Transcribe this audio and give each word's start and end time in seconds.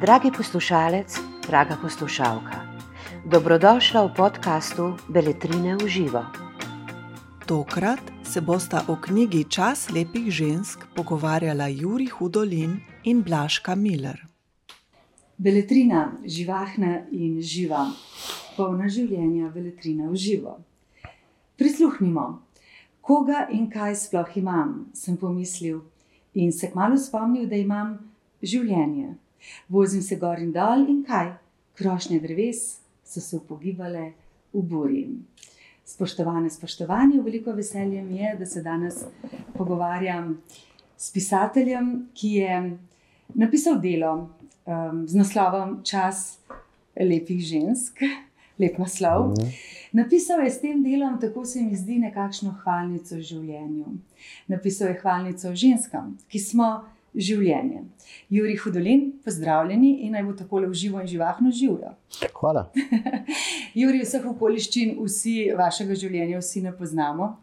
Dragi 0.00 0.30
poslušalec, 0.36 1.18
draga 1.46 1.74
poslušalka, 1.82 2.78
dobrodošla 3.26 4.06
v 4.06 4.14
podkastu 4.14 4.94
Beletrine 5.10 5.74
v 5.74 5.88
živo. 5.88 6.22
Tokrat 7.46 7.98
se 8.22 8.40
bosta 8.40 8.84
o 8.86 8.94
knjigi 8.94 9.50
Čas 9.50 9.90
lepih 9.90 10.30
žensk 10.30 10.86
pogovarjala 10.94 11.66
Juri 11.66 12.06
Hudolin 12.06 12.78
in 13.02 13.22
Blaška 13.22 13.74
Miller. 13.74 14.22
Beletrina, 15.38 16.22
živahna 16.22 17.10
in 17.10 17.42
živa, 17.42 17.90
polna 18.56 18.86
življenja, 18.86 19.50
beletrina 19.50 20.06
v 20.06 20.14
živo. 20.14 20.62
Prisluhnimo, 21.58 22.46
koga 23.02 23.50
in 23.50 23.66
kaj 23.66 24.06
sploh 24.06 24.30
imam, 24.38 24.86
sem 24.94 25.18
pomislil 25.18 25.82
in 26.34 26.52
se 26.52 26.70
kmalo 26.70 26.98
spomnil, 26.98 27.46
da 27.48 27.56
imam 27.56 27.96
življenje. 28.42 29.14
Vozim 29.68 30.02
se 30.02 30.16
gor 30.16 30.40
in 30.40 30.52
dol 30.52 30.86
in 30.88 31.02
kaj, 31.06 31.34
krošnje 31.78 32.20
dreves 32.22 32.64
so 33.04 33.20
se 33.20 33.36
upogibale 33.36 34.12
v 34.52 34.62
burji. 34.62 35.06
Spoštovane, 35.84 36.48
spoštovani, 36.50 37.20
veliko 37.20 37.52
veselje 37.52 38.02
mi 38.02 38.22
je, 38.22 38.36
da 38.38 38.46
se 38.46 38.62
danes 38.62 39.02
pogovarjam 39.56 40.38
s 40.96 41.12
pisateljem, 41.12 42.08
ki 42.14 42.30
je 42.38 42.54
napisal 43.34 43.76
delo 43.82 44.14
um, 44.64 45.04
z 45.08 45.18
naslovom 45.20 45.82
Čas 45.84 46.38
lepih 46.96 47.42
žensk, 47.44 48.00
lep 48.58 48.78
naslov. 48.78 49.34
Mm. 49.34 49.52
Napisal 49.94 50.42
je 50.44 50.50
s 50.50 50.60
tem 50.60 50.82
delom, 50.82 51.20
tako 51.20 51.44
se 51.44 51.62
mi 51.62 51.76
zdi, 51.76 52.00
nekakšno 52.02 52.54
hvalnico 52.64 53.20
življenju. 53.20 53.94
Napisal 54.50 54.90
je 54.90 54.98
hvalnico 55.02 55.54
ženskam, 55.54 56.16
ki 56.28 56.40
smo 56.42 56.70
življenje. 57.14 57.84
Juri 58.30 58.56
Hudolin, 58.58 59.04
pozdravljeni 59.24 59.92
in 60.06 60.16
naj 60.16 60.24
bo 60.26 60.34
tako 60.38 60.64
le 60.64 60.72
živo 60.74 61.00
in 61.00 61.06
živahno 61.06 61.52
živijo. 61.54 61.94
Hvala. 62.34 62.66
Juri, 63.80 64.02
vseh 64.02 64.26
okoliščin, 64.34 64.96
vsi 64.98 65.36
vašega 65.56 65.94
življenja, 65.98 66.42
vsi 66.42 66.64
ne 66.64 66.74
poznamo. 66.74 67.36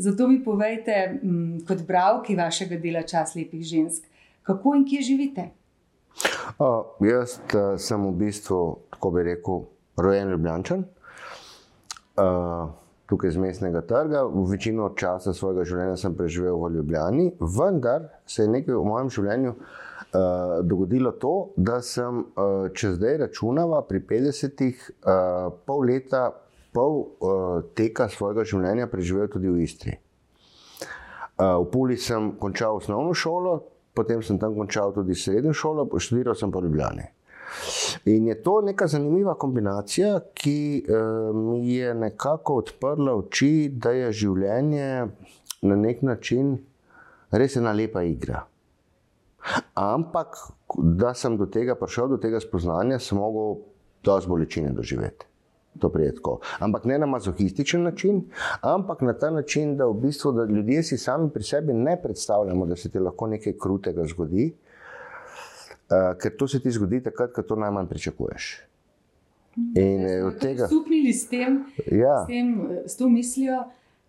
Zato 0.00 0.28
mi 0.28 0.40
povejte, 0.44 1.20
kot 1.68 1.84
bralki 1.86 2.36
vašega 2.38 2.78
dela 2.80 3.02
Čas 3.04 3.34
lepih 3.36 3.64
žensk, 3.66 4.06
kako 4.46 4.74
in 4.78 4.86
kje 4.88 5.02
živite? 5.10 5.50
O, 6.60 6.70
jaz 7.04 7.36
uh, 7.54 7.76
sem 7.80 8.00
v 8.06 8.14
bistvu, 8.24 8.60
tako 8.94 9.12
bi 9.14 9.24
rekel, 9.28 9.64
rojen 10.02 10.30
Ljubljančan. 10.34 10.84
Uh, 12.20 12.70
tukaj 13.10 13.28
iz 13.28 13.36
mestnega 13.36 13.80
trga. 13.80 14.22
Večino 14.50 14.90
časa 14.96 15.34
svojega 15.34 15.64
življenja 15.66 15.96
sem 15.98 16.14
preživel 16.14 16.58
v 16.62 16.74
Ljubljani, 16.76 17.30
vendar 17.40 18.10
se 18.26 18.44
je 18.44 18.52
nekaj 18.52 18.76
v 18.76 18.84
mojem 18.86 19.10
življenju 19.16 19.54
uh, 19.54 20.60
dogodilo 20.62 21.12
to, 21.22 21.34
da 21.56 21.80
sem, 21.82 22.22
uh, 22.22 22.68
če 22.74 22.94
zdaj 22.98 23.18
računava, 23.24 23.82
pri 23.88 24.02
50-ih 24.12 24.86
uh, 24.86 25.50
pol 25.66 25.88
leta, 25.90 26.28
pol 26.74 27.00
uh, 27.00 27.66
teka 27.74 28.06
svojega 28.12 28.46
življenja 28.46 28.86
preživel 28.90 29.26
tudi 29.32 29.50
v 29.50 29.66
Istri. 29.66 29.96
Uh, 31.40 31.58
v 31.64 31.70
Puli 31.72 31.96
sem 31.98 32.34
končal 32.38 32.78
osnovno 32.78 33.16
šolo, 33.16 33.58
potem 33.96 34.22
sem 34.22 34.38
tam 34.38 34.54
končal 34.54 34.94
tudi 34.94 35.16
srednjo 35.18 35.56
šolo, 35.56 35.88
študiral 35.98 36.38
sem 36.38 36.52
pa 36.52 36.60
v 36.60 36.68
Ljubljani. 36.68 37.08
In 38.04 38.26
je 38.26 38.42
to 38.42 38.60
neka 38.64 38.86
zanimiva 38.86 39.34
kombinacija, 39.34 40.20
ki 40.34 40.84
mi 41.34 41.74
je 41.74 41.94
nekako 41.94 42.54
odprla 42.62 43.14
oči, 43.14 43.68
da 43.72 43.90
je 43.90 44.12
življenje 44.12 45.06
na 45.62 45.76
nek 45.76 46.02
način 46.02 46.56
res 47.30 47.56
ena 47.56 47.72
lepa 47.72 48.02
igra. 48.02 48.46
Ampak, 49.74 50.36
da 50.78 51.14
sem 51.14 51.36
do 51.36 51.46
tega 51.46 51.74
prišel, 51.74 52.08
do 52.14 52.20
tega 52.20 52.40
spoznanja, 52.40 52.98
sem 53.00 53.18
mogel 53.18 53.60
dosti 54.04 54.30
bolečine 54.30 54.72
doživeti. 54.76 55.26
To 55.80 55.88
prijetko. 55.88 56.40
Ampak 56.58 56.84
ne 56.90 56.96
na 56.98 57.06
mazohističen 57.06 57.84
način, 57.86 58.24
ampak 58.60 59.04
na 59.06 59.12
ta 59.14 59.30
način, 59.30 59.76
da 59.76 59.86
v 59.86 59.94
bistvu 60.02 60.32
da 60.32 60.44
ljudje 60.44 60.82
si 60.82 60.98
sami 60.98 61.30
pri 61.30 61.46
sebi 61.46 61.72
ne 61.72 61.94
predstavljamo, 62.02 62.66
da 62.66 62.76
se 62.76 62.90
ti 62.90 62.98
lahko 62.98 63.26
nekaj 63.30 63.54
krutega 63.60 64.04
zgodi. 64.04 64.50
Uh, 65.90 66.12
ker 66.22 66.36
to 66.38 66.46
se 66.48 66.60
ti 66.62 66.70
zgodi 66.70 67.00
takrat, 67.02 67.32
ko 67.34 67.42
to 67.42 67.56
najmanj 67.58 67.88
pričakuješ. 67.90 68.50
In 69.56 70.06
eh, 70.06 70.22
od 70.24 70.38
tega. 70.38 70.66
Stopili 70.66 71.12
s 71.12 71.26
tem, 71.28 71.64
ja. 71.90 72.22
s 72.24 72.26
tem, 72.26 72.66
eh, 72.70 72.88
s 72.88 72.96
to 72.96 73.08
mislijo, 73.10 73.64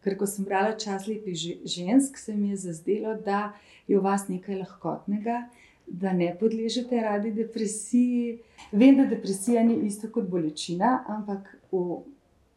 ker 0.06 0.16
ko 0.18 0.28
sem 0.30 0.46
brala 0.46 0.76
čas 0.78 1.08
lepih 1.10 1.38
žensk, 1.66 2.18
se 2.18 2.36
mi 2.36 2.50
je 2.54 2.60
zazdelo, 2.68 3.16
da 3.26 3.54
je 3.88 3.98
v 3.98 4.04
vas 4.04 4.28
nekaj 4.30 4.60
lahkotnega, 4.62 5.48
da 5.88 6.14
ne 6.14 6.30
podležete 6.40 7.02
radi 7.02 7.34
depresiji. 7.34 8.38
Vem, 8.72 9.02
da 9.02 9.06
depresija 9.10 9.64
ni 9.66 9.80
isto 9.88 10.12
kot 10.14 10.30
bolečina, 10.30 11.02
ampak 11.10 11.50
v 11.72 12.04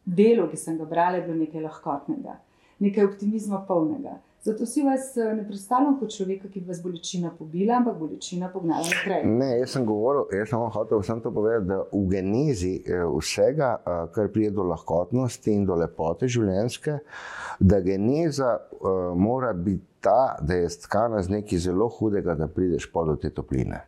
delu, 0.05 0.47
ki 0.51 0.57
sem 0.57 0.77
ga 0.77 0.85
brala, 0.85 1.17
je 1.17 1.25
bilo 1.25 1.41
nekaj 1.41 1.65
lahkotnega, 1.65 2.37
nekaj 2.79 3.09
optimizma 3.09 3.63
polnega. 3.67 4.19
Zato 4.45 4.65
si 4.65 4.83
vas 4.83 5.17
eh, 5.17 5.33
ne 5.33 5.43
predstavljam 5.47 5.95
kot 5.99 6.11
človeka, 6.13 6.51
ki 6.53 6.59
bi 6.61 6.69
vas 6.69 6.81
bolečina 6.83 7.31
pobila, 7.33 7.79
ampak 7.79 7.95
bolečina 7.97 8.51
pognala 8.53 8.85
naprej. 8.85 9.23
Ne, 9.25 9.47
jaz 9.63 9.73
sem 9.73 9.87
govoril, 9.89 10.27
jaz 10.37 10.51
sem 10.51 10.65
hotel 10.75 11.01
vsem 11.01 11.23
to 11.23 11.31
povedati, 11.33 11.65
da 11.71 11.79
v 11.89 12.03
genezi 12.11 12.75
eh, 12.77 13.01
vsega, 13.09 13.71
eh, 13.79 14.03
kar 14.13 14.29
pride 14.29 14.53
do 14.59 14.67
lahkotnosti 14.69 15.49
in 15.49 15.65
do 15.65 15.79
lepote 15.81 16.29
življenjske, 16.29 16.99
da 17.59 17.79
geneza 17.81 18.51
uh, 18.59 19.15
mora 19.17 19.53
biti 19.53 19.85
ta, 20.03 20.35
da 20.41 20.59
je 20.59 20.69
stkana 20.69 21.21
z 21.23 21.39
nekaj 21.39 21.61
zelo 21.65 21.87
hudega, 21.89 22.35
da 22.35 22.51
prideš 22.51 22.89
pod 22.91 23.15
te 23.21 23.31
topline. 23.33 23.79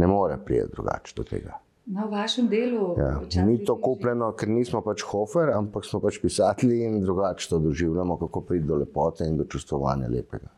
Ne 0.00 0.06
more 0.06 0.38
priti 0.46 0.70
drugače 0.76 1.16
do 1.16 1.26
tega. 1.26 1.58
Na 1.86 2.04
vašem 2.04 2.48
delu 2.48 2.94
ja, 2.98 3.44
ni 3.44 3.64
to 3.64 3.74
kupljeno, 3.80 4.32
ker 4.38 4.48
nismo 4.48 4.82
pač 4.84 5.02
hofer, 5.02 5.50
ampak 5.56 5.84
smo 5.88 6.00
pač 6.00 6.20
pisatelji 6.22 6.84
in 6.86 7.00
drugače 7.02 7.48
to 7.50 7.58
doživljamo, 7.58 8.18
kako 8.20 8.40
pride 8.40 8.68
do 8.68 8.76
lepote 8.82 9.26
in 9.26 9.36
do 9.36 9.44
čustvovanja 9.44 10.08
lepega. 10.08 10.52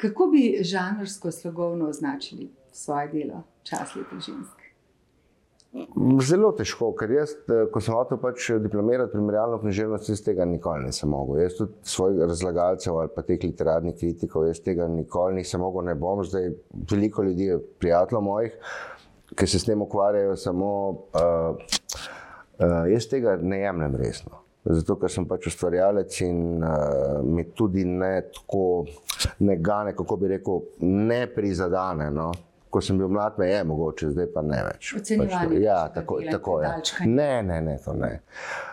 Kako 0.00 0.26
bi 0.32 0.58
žanrsko 0.62 1.30
slogovno 1.30 1.88
označili 1.88 2.50
svoje 2.72 3.08
delo, 3.12 3.42
čas 3.62 3.94
lepih 3.96 4.18
žensk? 4.18 4.62
Zelo 6.20 6.50
težko, 6.52 6.90
ker 6.98 7.14
jaz, 7.14 7.30
ko 7.72 7.80
sem 7.80 7.94
hotel 7.96 8.18
pač 8.20 8.50
diplomirati 8.60 9.14
primerjalno 9.14 9.56
književnost, 9.62 10.10
iz 10.12 10.20
tega 10.24 10.44
nikoli 10.44 10.84
nisem 10.84 11.08
mogel. 11.08 11.38
Jaz 11.40 11.56
tudi 11.56 11.92
svojih 11.94 12.26
razlagalcev 12.28 12.98
ali 13.00 13.12
pa 13.14 13.24
teh 13.24 13.40
literarnih 13.40 13.96
kritikov, 13.96 14.44
jaz 14.50 14.60
tega 14.60 14.88
nikoli 14.92 15.38
nisem 15.40 15.64
mogel, 15.64 15.86
ne 15.88 15.94
bom. 15.96 16.20
Zdaj 16.28 16.50
veliko 16.90 17.24
ljudi 17.24 17.48
je 17.54 17.60
prijateljev 17.80 18.26
mojih, 18.26 18.58
ki 19.36 19.46
se 19.46 19.58
s 19.58 19.64
tem 19.64 19.82
ukvarjajo, 19.82 20.36
samo 20.36 20.70
uh, 20.90 21.56
uh, 22.58 22.92
jaz 22.92 23.08
tega 23.10 23.36
ne 23.40 23.60
jemljem 23.60 23.96
resno. 23.96 24.40
Zato, 24.62 24.94
ker 25.00 25.10
sem 25.10 25.24
pač 25.26 25.48
ustvarjalec 25.50 26.20
in 26.22 26.62
uh, 26.62 27.18
mi 27.26 27.48
tudi 27.50 27.82
ne 27.84 28.14
tako, 28.30 28.84
ne 29.42 29.56
gane, 29.58 29.94
kako 29.98 30.16
bi 30.20 30.30
rekel, 30.36 30.60
ne 30.86 31.24
prizadene. 31.34 32.12
No? 32.14 32.30
Ko 32.72 32.80
sem 32.80 32.96
bil 32.96 33.10
mlad, 33.12 33.34
me 33.42 33.50
je 33.50 33.64
mogoče, 33.68 34.12
zdaj 34.14 34.28
pa 34.32 34.44
ne 34.46 34.60
več. 34.68 34.92
Pač, 34.94 35.34
ja, 35.60 35.80
tako, 35.92 36.20
tako 36.30 36.60
je. 36.62 36.70
Ne, 37.10 37.42
ne, 37.44 37.58
ne, 37.64 37.74
to 37.82 37.96
ne. 37.98 38.14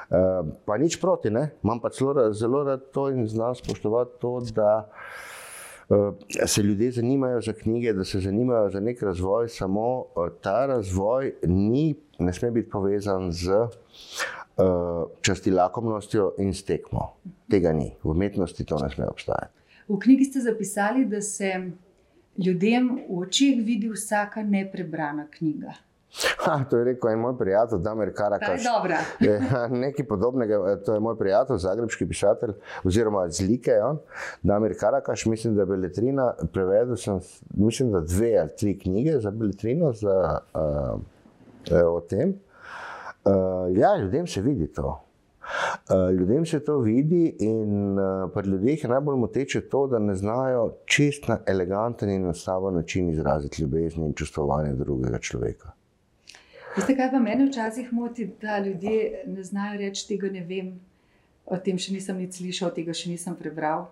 Uh, 0.10 0.54
pa 0.66 0.78
nič 0.82 1.00
proti, 1.02 1.34
ne? 1.34 1.50
imam 1.66 1.82
pa 1.82 1.92
zelo, 1.94 2.30
zelo 2.38 2.64
rad 2.70 2.86
to 2.94 3.10
in 3.14 3.28
znam 3.30 3.58
spoštovati 3.58 4.22
to, 4.22 4.38
da 4.56 4.72
uh, 4.86 5.26
se 6.46 6.62
ljudje 6.62 6.92
zanimajo 6.92 7.42
za 7.42 7.54
knjige, 7.54 7.94
da 7.94 8.04
se 8.04 8.20
zanimajo 8.20 8.70
za 8.70 8.80
nek 8.80 9.02
razvoj, 9.02 9.48
samo 9.50 10.06
eh, 10.06 10.30
ta 10.42 10.66
razvoj 10.66 11.34
ni, 11.48 11.96
ne 12.20 12.34
sme 12.34 12.52
biti 12.52 12.70
povezan 12.70 13.32
z 13.32 13.50
uh, 13.52 13.68
časti 15.22 15.52
lakomnostjo 15.52 16.34
in 16.38 16.54
stekmo. 16.54 17.16
Tega 17.50 17.72
ni, 17.74 17.94
v 18.04 18.12
umetnosti 18.12 18.66
to 18.66 18.78
ne 18.84 18.90
sme 18.90 19.08
obstajati. 19.08 19.54
V 19.88 19.98
knjigi 20.00 20.26
ste 20.26 20.40
zapisali, 20.40 21.06
da 21.06 21.22
se 21.22 21.72
ljudem 22.38 22.90
v 23.10 23.22
očeh 23.22 23.64
vidi 23.66 23.90
vsaka 23.90 24.44
neprebrana 24.44 25.28
knjiga. 25.32 25.74
Ha, 26.46 26.64
to 26.70 26.78
je 26.78 26.84
rekel 26.84 27.12
en 27.12 27.20
moj 27.20 27.38
prijatelj, 27.38 27.80
Damir 27.80 28.14
Karakaš. 28.16 28.64
Nekaj 29.84 30.08
podobnega, 30.08 30.56
eh, 30.72 30.78
to 30.86 30.94
je 30.94 31.00
moj 31.00 31.18
prijatelj, 31.18 31.58
zagrebski 31.58 32.08
pisatelj, 32.08 32.54
oziroma 32.84 33.28
zlike. 33.30 33.78
On. 33.84 34.00
Damir 34.44 34.78
Karakaš, 34.80 35.26
mislim, 35.26 35.56
da 35.56 35.62
je 35.62 35.66
Beletrina, 35.66 36.34
prevedel 36.54 36.96
sem, 36.96 37.20
mislim, 37.56 37.92
da 37.92 38.02
dve 38.02 38.38
ali 38.40 38.56
tri 38.60 38.80
knjige 38.80 39.20
za 39.20 39.32
Beletrino, 39.32 39.94
za, 39.94 40.40
uh, 40.54 41.00
o 41.96 42.02
tem. 42.02 42.34
Uh, 43.26 43.78
ja, 43.78 43.98
ljudem 43.98 44.28
se 44.28 44.42
vidi 44.42 44.74
to. 44.74 45.02
Uh, 45.90 46.12
ljudem 46.20 46.46
se 46.46 46.60
to 46.60 46.78
vidi, 46.78 47.36
in 47.40 48.00
uh, 48.00 48.32
pri 48.34 48.50
ljudeh 48.50 48.84
je 48.84 48.90
najbolj 48.90 49.18
moteče 49.18 49.62
to, 49.70 49.88
da 49.88 50.00
ne 50.00 50.16
znajo 50.16 50.72
čist 50.86 51.28
na 51.28 51.40
eleganten 51.46 52.10
in 52.10 52.22
enostaven 52.22 52.74
način 52.74 53.10
izraziti 53.10 53.62
ljubezen 53.62 54.06
in 54.06 54.14
čustvovanje 54.14 54.74
drugega 54.74 55.20
človeka. 55.20 55.79
Veste, 56.76 56.96
kaj 56.96 57.12
pa 57.12 57.20
meni 57.20 57.48
včasih 57.50 57.94
moti, 57.94 58.30
da 58.42 58.60
ljudje 58.60 59.24
ne 59.28 59.44
znajo 59.44 59.80
reči, 59.80 60.08
tega 60.08 60.30
ne 60.30 60.44
vem, 60.46 60.76
o 61.46 61.58
tem 61.58 61.78
še 61.82 61.96
nisem 61.96 62.20
nič 62.22 62.38
slišal, 62.38 62.74
tega 62.76 62.94
še 62.94 63.10
nisem 63.10 63.36
prebral. 63.36 63.90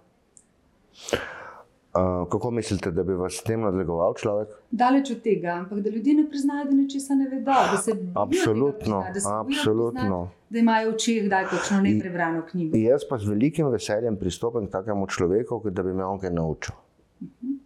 Uh, 1.97 2.27
kako 2.29 2.51
mislite, 2.51 2.91
da 2.93 3.03
bi 3.03 3.15
vas 3.17 3.39
s 3.39 3.43
tem 3.47 3.63
nadlegoval 3.65 4.13
človek? 4.19 4.51
Daleč 4.69 5.09
od 5.15 5.21
tega, 5.25 5.55
ampak 5.63 5.81
da 5.81 5.89
ljudje 5.89 6.13
ne 6.19 6.25
priznajo, 6.29 6.67
da 6.69 6.77
nečesa 6.77 7.17
ne 7.17 7.25
vedo. 7.31 7.57
Da 7.71 7.79
se 7.81 7.95
absolutno, 8.13 9.01
tega 9.01 9.13
priznajo, 9.15 9.37
da, 9.37 9.55
absolutno. 9.57 10.01
Priznajo, 10.01 10.27
da 10.49 10.59
imajo 10.61 10.91
v 10.91 10.93
očeh 10.93 11.25
kdaj 11.25 11.47
kakšno 11.53 11.79
neprebrano 11.87 12.43
knjigo. 12.51 12.77
Jaz 12.77 13.07
pa 13.09 13.17
z 13.17 13.31
velikim 13.31 13.71
veseljem 13.73 14.19
pristopim 14.21 14.69
k 14.69 14.75
takemu 14.77 15.07
človeku, 15.09 15.63
da 15.71 15.83
bi 15.87 15.95
me 15.97 16.05
on 16.05 16.21
kaj 16.21 16.35
naučil. 16.37 16.75
Uh 17.21 17.27
-huh. 17.27 17.57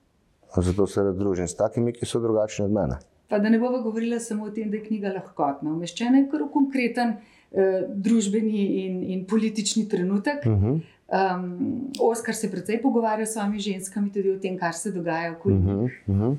Zato 0.63 0.87
se 0.87 1.03
družim 1.15 1.47
s 1.47 1.55
takimi, 1.55 1.93
ki 1.93 2.05
so 2.05 2.19
drugačni 2.19 2.65
od 2.65 2.71
mene. 2.71 2.97
Pa 3.31 3.39
da 3.39 3.49
ne 3.49 3.59
bomo 3.59 3.79
govorili 3.81 4.19
samo 4.19 4.43
o 4.43 4.49
tem, 4.51 4.69
da 4.69 4.75
je 4.75 4.83
knjiga 4.83 5.13
lahkotna, 5.15 5.71
umeščena 5.71 6.17
je 6.19 6.25
kar 6.27 6.41
v 6.43 6.49
konkreten 6.51 7.13
eh, 7.15 7.85
družbeni 7.87 8.63
in, 8.81 8.97
in 9.13 9.21
politični 9.25 9.85
trenutek. 9.89 10.43
Uh 10.45 10.51
-huh. 10.51 10.81
Um, 11.11 11.91
Oskar 11.99 12.35
se 12.35 12.51
precej 12.51 12.81
pogovarja 12.81 13.25
s 13.25 13.33
svojimi 13.33 13.59
ženskami 13.59 14.11
tudi 14.11 14.31
o 14.31 14.39
tem, 14.39 14.57
kar 14.57 14.73
se 14.73 14.91
dogaja 14.91 15.31
okoli 15.31 15.55
njih. 15.55 15.65
Uh 15.65 15.71
-huh, 15.71 15.91
uh 16.07 16.15
-huh. 16.15 16.35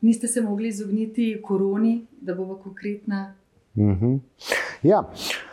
Niste 0.00 0.28
se 0.28 0.40
mogli 0.40 0.68
izogniti 0.68 1.40
koroni, 1.42 2.06
da 2.20 2.34
bo 2.34 2.56
konkretna? 2.56 3.34
Uh 3.74 3.84
-huh. 3.84 4.18
Ja. 4.82 4.98
A 4.98 5.49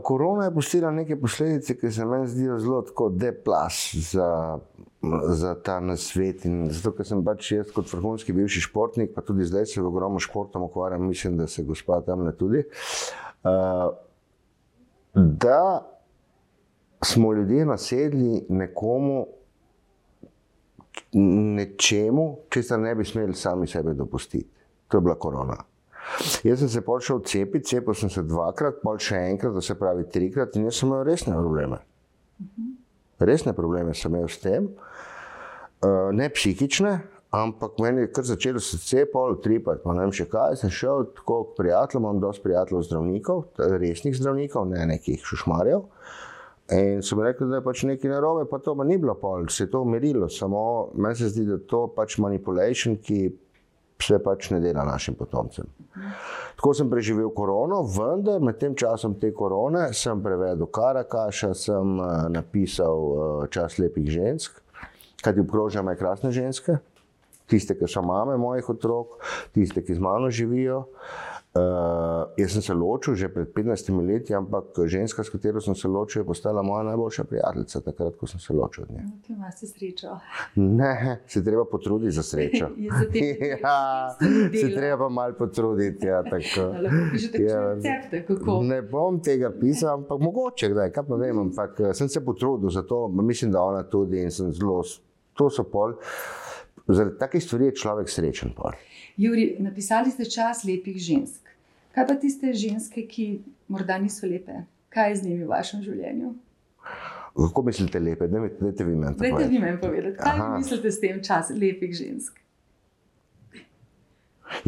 korona 0.00 0.44
je 0.44 0.54
pustila 0.54 0.90
neke 0.90 1.20
posledice, 1.20 1.76
ki 1.76 1.90
se 1.92 2.04
meni 2.04 2.28
zdijo 2.28 2.58
zelo 2.58 2.84
deplas 3.10 3.94
za, 3.94 4.58
za 5.28 5.54
ta 5.54 5.80
nasvet. 5.80 6.44
In 6.44 6.70
zato, 6.70 6.94
ker 6.96 7.06
sem 7.06 7.24
pač 7.24 7.50
jaz 7.52 7.72
kot 7.74 7.90
vrhunski 7.92 8.32
bivši 8.32 8.64
športnik, 8.68 9.12
pa 9.14 9.20
tudi 9.20 9.44
zdaj 9.44 9.66
se 9.66 9.82
v 9.82 9.90
ogromno 9.90 10.20
športom 10.20 10.64
ukvarjam, 10.70 11.04
mislim, 11.08 11.36
da 11.36 11.46
se 11.46 11.62
gospod 11.62 12.06
tam 12.06 12.24
ne 12.24 12.32
tudi. 12.36 12.64
Uh, 13.44 13.92
da 15.14 15.88
smo 17.04 17.32
ljudje 17.32 17.66
nasedli 17.66 18.46
nekomu, 18.48 19.26
nečemu, 21.12 22.38
česar 22.48 22.80
ne 22.80 22.94
bi 22.94 23.04
smeli 23.04 23.34
sami 23.34 23.66
sebe 23.66 23.92
dopustiti. 23.94 24.48
To 24.88 24.96
je 24.96 25.00
bila 25.00 25.14
korona. 25.18 25.56
Jaz 26.44 26.58
sem 26.58 26.68
se 26.68 26.82
počel 26.84 27.22
cepiti, 27.26 27.68
cepil 27.68 27.94
sem 27.94 28.10
se 28.10 28.22
dvakrat, 28.26 28.80
pol 28.82 28.98
še 29.00 29.20
enkrat, 29.30 29.54
da 29.54 29.62
se 29.64 29.76
pravi 29.78 30.04
trikrat, 30.10 30.56
in 30.58 30.66
jaz 30.68 30.80
sem 30.80 30.90
imel 30.90 31.04
resne 31.06 31.34
probleme. 31.38 31.78
Resne 33.22 33.54
probleme 33.54 33.94
sem 33.94 34.10
imel 34.10 34.28
s 34.30 34.40
tem, 34.42 34.66
uh, 34.66 36.10
ne 36.14 36.26
psihične, 36.34 36.96
ampak 37.32 37.78
meni 37.80 38.04
je 38.04 38.10
kar 38.12 38.26
začelo 38.28 38.60
srce, 38.60 39.06
pol, 39.12 39.38
tripati, 39.44 39.80
pa 39.84 39.94
ne 39.96 40.04
vem 40.04 40.12
še 40.14 40.26
kaj. 40.30 40.58
Sem 40.60 40.74
šel 40.74 41.06
tako 41.16 41.38
k 41.48 41.62
prijateljem, 41.62 42.04
imam 42.04 42.20
dosti 42.20 42.44
prijateljev 42.44 42.84
zdravnikov, 42.90 43.46
resnih 43.80 44.18
zdravnikov, 44.18 44.68
ne 44.74 44.84
nekih 44.92 45.22
šušmarjev. 45.24 45.86
In 46.72 47.00
so 47.04 47.16
mi 47.16 47.24
rekli, 47.26 47.48
da 47.50 47.58
je 47.58 47.64
pač 47.64 47.82
nekaj 47.88 48.10
narobe, 48.10 48.44
pa 48.48 48.60
to 48.62 48.74
ni 48.84 48.98
bilo 49.00 49.14
pol, 49.20 49.48
se 49.50 49.64
je 49.64 49.70
to 49.70 49.82
umirilo, 49.84 50.28
samo 50.30 50.90
meni 50.94 51.16
se 51.18 51.28
zdi, 51.32 51.46
da 51.48 51.56
je 51.58 51.66
to 51.68 51.86
pač 51.96 52.18
manipulation, 52.22 52.96
ki 52.96 53.32
se 54.06 54.18
pač 54.22 54.50
ne 54.50 54.60
dela 54.60 54.84
našim 54.84 55.14
potomcem. 55.14 55.66
Tako 56.56 56.74
sem 56.74 56.90
preživel 56.90 57.30
korono, 57.34 57.82
vendar 57.86 58.40
med 58.40 58.58
tem 58.60 58.74
časom 58.78 59.18
te 59.20 59.32
korone 59.34 59.88
sem 59.96 60.22
prevedel 60.22 60.66
Karakaša, 60.66 61.52
sem 61.54 61.98
uh, 61.98 62.28
napisal 62.32 62.96
uh, 62.96 63.44
Čas 63.50 63.78
lepih 63.78 64.08
žensk, 64.10 64.62
kajti 65.22 65.44
obkrožam 65.44 65.90
je 65.90 65.98
krasne 66.00 66.32
ženske, 66.32 66.78
tiste, 67.50 67.76
ki 67.76 67.90
so 67.90 68.02
mame 68.06 68.38
mojih 68.40 68.70
otrok, 68.72 69.20
tiste, 69.54 69.84
ki 69.84 69.98
z 69.98 70.02
mano 70.02 70.30
živijo. 70.30 70.86
Uh, 70.86 71.31
jaz 72.36 72.52
sem 72.52 72.62
se 72.62 72.74
ločil 72.74 73.14
že 73.14 73.28
pred 73.28 73.48
15 73.52 73.92
leti, 74.08 74.34
ampak 74.34 74.64
ženska, 74.86 75.24
s 75.24 75.30
katero 75.30 75.60
sem 75.60 75.74
se 75.74 75.88
ločil, 75.88 76.22
je 76.22 76.26
postala 76.26 76.62
moja 76.62 76.82
najboljša 76.82 77.24
prijateljica, 77.24 77.80
takrat, 77.80 78.16
ko 78.16 78.26
sem 78.26 78.40
se 78.40 78.52
ločil 78.52 78.84
od 78.84 78.90
nje. 78.90 79.02
No, 79.04 79.10
ti 79.26 79.32
imaš 79.32 79.54
srečo. 79.60 80.16
Ne, 80.54 81.20
se 81.26 81.44
treba 81.44 81.64
potruditi 81.64 82.10
za 82.10 82.22
srečo. 82.22 82.70
ja, 83.64 84.16
se 84.60 84.74
treba 84.74 84.96
pa 84.96 85.08
malo 85.08 85.34
potruditi. 85.38 86.06
Ja, 86.06 86.22
ja, 87.48 87.74
recepte, 87.74 88.24
ne 88.62 88.82
bom 88.82 89.20
tega 89.20 89.52
pisal, 89.60 89.94
ampak 89.94 90.20
mogoče 90.20 90.72
kdaj, 90.72 90.92
kaj 90.92 91.04
pa 91.08 91.16
vem. 91.16 91.38
Ampak 91.38 91.80
eh, 91.80 91.94
sem 91.94 92.08
se 92.08 92.24
potrudil 92.24 92.70
za 92.70 92.82
to, 92.82 93.08
mislim, 93.08 93.52
da 93.52 93.62
ona 93.62 93.82
tudi 93.82 94.22
in 94.22 94.30
sem 94.30 94.52
zelo, 94.52 94.82
to 95.36 95.50
so 95.50 95.64
pol. 95.64 95.92
Zaradi 96.88 97.18
takih 97.18 97.42
stvari 97.44 97.70
je 97.70 97.74
človek 97.78 98.10
srečen. 98.10 98.52
Juri, 99.16 99.56
napisali 99.60 100.10
ste 100.10 100.24
čas 100.24 100.64
lepih 100.64 100.98
žensk. 100.98 101.46
Kaj 101.94 102.06
pa 102.08 102.14
tiste 102.16 102.52
ženske, 102.56 103.04
ki 103.06 103.42
morda 103.68 103.98
niso 104.00 104.26
lepe? 104.26 104.64
Kaj 104.92 105.10
je 105.10 105.16
z 105.16 105.28
njimi 105.28 105.44
v 105.44 105.48
vašem 105.52 105.82
življenju? 105.84 106.32
Kako 107.36 107.62
mislite, 107.62 108.00
lepe? 108.00 108.28
Ne, 108.28 108.40
ne, 108.60 108.72
te 108.72 108.84
vi 108.84 108.96
meni 108.96 109.16
povedati. 109.16 109.50
Vi 109.52 109.60
meni 109.60 109.80
povedati, 109.80 110.16
kaj 110.18 110.38
Aha. 110.38 110.56
mislite 110.58 110.90
s 110.90 111.00
tem 111.00 111.22
čas 111.24 111.52
lepih 111.54 111.92
žensk? 111.96 112.40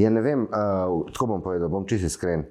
Ja, 0.00 0.10
ne 0.10 0.22
vem, 0.24 0.46
uh, 0.48 1.04
tako 1.12 1.34
bom 1.34 1.42
povedal, 1.44 1.68
bom 1.68 1.84
čisto 1.88 2.08
iskren. 2.08 2.46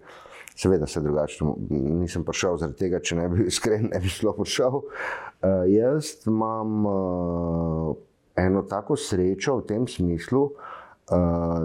Seveda 0.53 0.85
se 0.85 1.01
drugače, 1.01 1.45
nisem 1.73 2.21
prišel 2.25 2.59
zaradi 2.61 2.77
tega, 2.77 2.99
če 3.01 3.15
ne 3.17 3.29
bi 3.31 3.47
iskren, 3.49 3.87
ne 3.89 4.01
bi 4.01 4.11
šlo 4.11 4.35
prišel. 4.37 4.83
Uh, 4.83 5.63
jaz 5.69 6.13
imam 6.29 6.85
uh, 6.85 7.95
eno 8.35 8.61
tako 8.61 8.95
srečo 8.95 9.57
v 9.57 9.65
tem 9.67 9.87
smislu, 9.87 10.43
uh, 10.43 10.51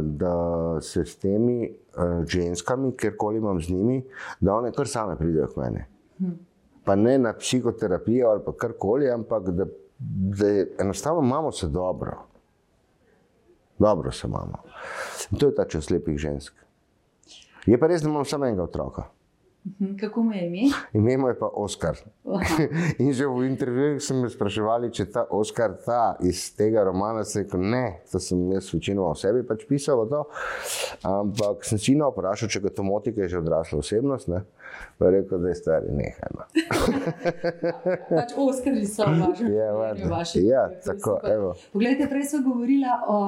da 0.02 0.34
se 0.80 1.04
s 1.04 1.16
temi 1.16 1.68
uh, 1.68 2.24
ženskami, 2.26 2.96
kjerkoli 2.96 3.38
imam 3.38 3.60
z 3.60 3.70
njimi, 3.70 4.04
da 4.40 4.54
one 4.54 4.72
kar 4.72 4.88
same 4.88 5.16
pridejo 5.16 5.46
k 5.46 5.56
meni. 5.56 5.84
Hm. 6.18 6.36
Pa 6.84 6.96
ne 6.96 7.18
na 7.18 7.32
psihoterapijo 7.32 8.28
ali 8.28 8.42
karkoli, 8.58 9.10
ampak 9.10 9.50
da, 9.50 9.66
da 9.98 10.46
je, 10.46 10.74
enostavno 10.80 11.22
imamo 11.22 11.52
se 11.52 11.68
dobro. 11.68 12.16
Dobro 13.78 14.12
se 14.12 14.26
imamo. 14.26 14.62
In 15.30 15.38
to 15.38 15.46
je 15.46 15.54
ta 15.54 15.64
čas 15.64 15.90
lepih 15.90 16.18
žensk. 16.18 16.54
Je 17.66 17.78
pa 17.78 17.86
res, 17.86 18.02
da 18.02 18.08
imam 18.08 18.24
samo 18.24 18.46
enega 18.46 18.62
otroka. 18.62 19.02
Mhm, 19.64 19.96
kako 20.00 20.22
mu 20.22 20.32
je 20.32 20.46
ime? 20.46 20.70
Ime 20.93 21.28
je 21.28 21.38
pa 21.38 21.49
Oskar. 21.55 21.96
In 23.02 23.12
že 23.12 23.26
v 23.26 23.46
intervjuju 23.46 24.00
sem 24.00 24.20
me 24.20 24.31
spraševali, 24.31 24.93
če 24.93 25.08
ta 25.12 25.26
Oskar 25.31 25.75
ta 25.84 26.16
iz 26.22 26.49
tega 26.56 26.84
romana 26.84 27.25
se 27.25 27.43
rekel, 27.43 27.60
ne, 27.60 28.00
to 28.12 28.20
sem 28.20 28.52
jaz 28.52 28.70
večino 28.75 29.08
o 29.10 29.14
sebi 29.14 29.43
pač 29.46 29.66
pisal. 29.69 30.06
Ampak 31.02 31.66
sem 31.66 31.78
sino 31.78 32.10
vprašal, 32.12 32.49
če 32.49 32.62
ga 32.64 32.72
to 32.72 32.87
moti, 32.87 33.12
ker 33.12 33.26
je 33.26 33.34
že 33.34 33.43
odrasla 33.43 33.82
osebnost. 33.82 34.31
Ne? 34.32 34.44
Pa 34.98 35.04
je 35.04 35.10
rekel, 35.10 35.38
da 35.38 35.48
je 35.48 35.54
star 35.54 35.82
nekaj. 35.90 36.30
No. 36.34 36.44
pač 38.18 38.32
Oskari 38.36 38.86
so 38.86 39.06
vaši. 39.06 39.44
Ja, 39.54 39.72
vaši. 40.10 40.44
Ja, 40.46 40.68
tako, 40.84 41.20
Poglejte, 41.72 42.08
prej 42.10 42.24
sem 42.24 42.44
govorila 42.44 43.02
o. 43.06 43.18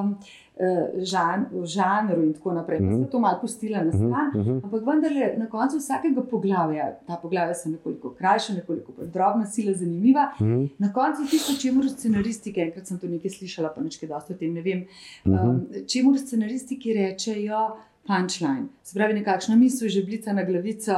Eh, 0.61 1.05
žan, 1.05 1.45
žanru 1.63 2.23
in 2.23 2.33
tako 2.33 2.53
naprej. 2.53 2.79
Mm 2.79 2.89
-hmm. 2.89 3.11
To 3.11 3.19
malo 3.19 3.37
pustila 3.41 3.83
na 3.83 3.91
stran. 3.91 4.31
Mm 4.33 4.41
-hmm. 4.41 4.63
Ampak 4.63 4.85
vendarle, 4.85 5.33
na 5.37 5.49
koncu 5.49 5.77
vsakega 5.77 6.21
poglavja, 6.21 6.99
ta 7.07 7.15
poglavja 7.21 7.53
so 7.55 7.69
nekoliko 7.69 8.09
krajša, 8.09 8.53
nekoliko 8.53 8.91
drobna, 9.13 9.45
sila 9.45 9.73
zanimiva. 9.73 10.31
Mm 10.39 10.45
-hmm. 10.45 10.69
Na 10.77 10.93
koncu 10.93 11.21
tisto, 11.29 11.53
če 11.61 11.71
moraš 11.71 11.91
scenaristike, 11.91 12.61
enkrat 12.61 12.87
sem 12.87 12.99
to 12.99 13.07
nekaj 13.07 13.29
slišala, 13.29 13.73
pa 13.75 13.81
nekaj 13.81 14.09
dosti 14.09 14.33
o 14.33 14.37
tem 14.37 14.53
ne 14.53 14.61
vem. 14.61 14.79
Mm 15.25 15.33
-hmm. 15.33 15.49
um, 15.49 15.67
če 15.87 16.03
moraš 16.03 16.21
scenaristiki 16.21 16.93
rečejo 16.93 17.77
punchline, 18.07 18.65
se 18.83 18.93
pravi 18.93 19.13
nekakšna 19.13 19.55
misel, 19.55 19.89
žeblica 19.89 20.33
na 20.33 20.43
glavico, 20.43 20.93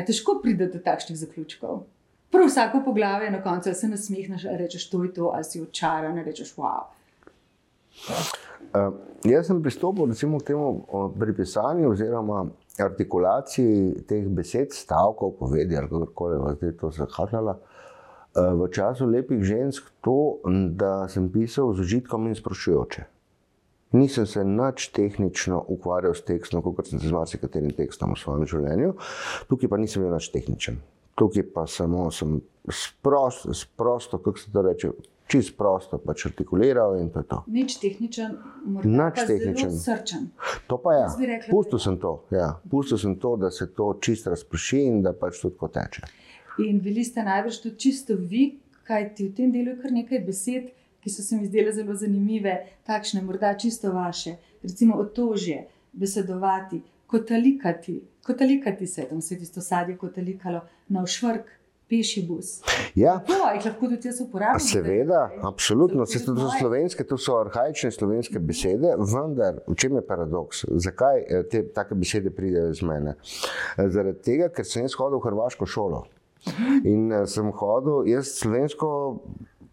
je 0.00 0.06
težko 0.06 0.40
priti 0.42 0.66
do 0.66 0.80
takšnih 0.84 1.18
zaključkov. 1.18 1.82
Prav 2.30 2.46
vsako 2.46 2.82
poglavje 2.84 3.30
na 3.30 3.42
koncu 3.42 3.74
se 3.74 3.88
nasmehneš, 3.88 4.42
rečeš 4.58 4.90
to 4.90 5.04
je 5.04 5.14
to, 5.14 5.30
ali 5.34 5.44
si 5.44 5.62
očaran, 5.62 6.18
rečeš 6.24 6.56
wow. 6.56 6.90
Uh, 8.74 8.94
jaz 9.24 9.46
sem 9.46 9.62
pristopil 9.62 10.06
recimo, 10.06 10.38
k 10.38 10.52
temu 10.52 10.84
pri 11.18 11.32
pisanju 11.36 11.90
oziroma 11.90 12.44
artikulaciji 12.78 14.02
teh 14.08 14.28
besed, 14.28 14.74
stavkov, 14.74 15.38
povedi 15.38 15.76
ali 15.76 15.88
kako 15.88 16.06
koli 16.14 16.56
je 16.60 16.76
to 16.76 16.90
zahajalo. 16.90 17.56
Uh, 18.36 18.52
v 18.52 18.68
času 18.72 19.06
lepih 19.06 19.42
žensk 19.42 19.88
to, 20.04 20.38
da 20.76 21.08
sem 21.08 21.30
pisal 21.32 21.72
z 21.72 21.86
užitkom 21.86 22.26
in 22.28 22.34
sproščujoče. 22.36 23.15
Nisem 23.96 24.26
se 24.28 24.44
nič 24.44 24.90
tehnično 24.92 25.62
ukvarjal 25.72 26.14
s 26.14 26.24
tekstom, 26.26 26.62
kot 26.62 26.90
sem 26.90 27.00
se 27.00 27.08
z 27.08 27.16
marsikaterim 27.16 27.72
tekstom 27.76 28.12
v 28.12 28.20
svojem 28.20 28.46
življenju, 28.50 28.92
tukaj 29.48 29.72
pa 29.72 29.80
nisem 29.80 30.04
bil 30.04 30.12
nič 30.12 30.28
tehničen. 30.34 30.80
Tukaj 31.16 31.46
pa 31.54 31.64
samo 31.64 32.10
sem 32.12 32.40
sprosto, 32.68 33.54
sprosto 33.56 34.18
kako 34.20 34.38
se 34.38 34.52
to 34.52 34.62
reče, 34.66 34.90
čist 35.26 35.56
prosto 35.58 35.98
pač 35.98 36.26
artikuliral 36.28 36.98
in 37.00 37.08
to 37.10 37.22
je 37.22 37.28
to. 37.30 37.38
Nič 37.50 37.78
tehničen, 37.82 38.36
morda 38.64 38.90
Nič 38.90 39.22
tehničen. 39.26 39.72
srčen. 39.72 40.28
To 40.66 40.78
pa 40.78 40.94
ja. 40.94 41.08
Pustil 41.50 41.82
sem 41.82 41.98
to, 41.98 42.12
ja. 42.30 42.52
Pustil 42.70 42.98
sem 42.98 43.16
to, 43.16 43.36
da 43.36 43.50
se 43.50 43.66
to 43.66 43.94
čist 44.00 44.26
razprši 44.26 44.84
in 44.86 45.02
da 45.02 45.12
pač 45.12 45.40
tudi 45.40 45.56
tako 45.56 45.72
teče. 45.74 46.06
In 46.68 46.80
bili 46.80 47.04
ste 47.04 47.24
najbrž 47.24 47.62
tudi 47.62 47.78
čisto 47.78 48.16
vi, 48.16 48.58
kaj 48.86 49.14
ti 49.14 49.28
v 49.28 49.34
tem 49.36 49.52
delu 49.52 49.74
je 49.74 49.80
kar 49.82 49.92
nekaj 49.92 50.22
besed, 50.24 50.70
ki 51.06 51.10
so 51.14 51.22
se 51.22 51.36
mi 51.38 51.46
zdele 51.46 51.70
zelo 51.72 51.94
zanimive, 51.94 52.56
takšne, 52.82 53.22
morda 53.22 53.52
čisto 53.54 53.92
vaše. 53.94 54.32
Recimo 54.62 54.96
otožje, 54.98 55.68
besedovati, 55.92 56.80
kotalikati, 57.06 58.00
kotalikati 58.26 58.86
se, 58.86 59.04
tam 59.06 59.20
se 59.22 59.34
je 59.34 59.38
tisto 59.38 59.60
sadje 59.60 59.94
kotalikalo 59.96 60.60
na 60.88 61.06
švrk 61.06 61.46
Peši 61.88 62.24
bus. 62.26 62.48
Ja, 62.98 63.20
To 63.26 63.36
jih 63.54 63.64
lahko 63.66 63.86
tudi 63.86 64.08
jaz 64.08 64.18
uporabljam. 64.20 64.60
seveda, 64.60 65.30
absolutno. 65.42 66.04
Zato 66.04 66.18
Se 66.18 66.24
to 66.24 66.34
so 66.36 66.48
slovenske, 66.58 67.04
to 67.04 67.18
so 67.18 67.36
arhajične 67.38 67.90
slovenske 67.90 68.38
besede, 68.38 68.96
vendar 68.98 69.60
v 69.68 69.74
čem 69.78 69.94
je 69.94 70.02
paradoks? 70.06 70.64
Zakaj 70.68 71.22
eh, 71.22 71.44
te 71.50 71.62
take 71.72 71.94
besede 71.94 72.30
pridejo 72.34 72.70
iz 72.74 72.82
mene? 72.82 73.14
Eh, 73.78 73.86
Zaradi 73.88 74.18
tega, 74.18 74.48
ker 74.48 74.66
sem 74.66 74.82
jaz 74.82 74.98
hodil 74.98 75.22
v 75.22 75.28
hrvaško 75.30 75.66
šolo. 75.66 76.02
In 76.84 77.12
eh, 77.12 77.22
sem 77.30 77.52
hodil, 77.54 78.02
jaz 78.10 78.34
slovensko, 78.34 79.22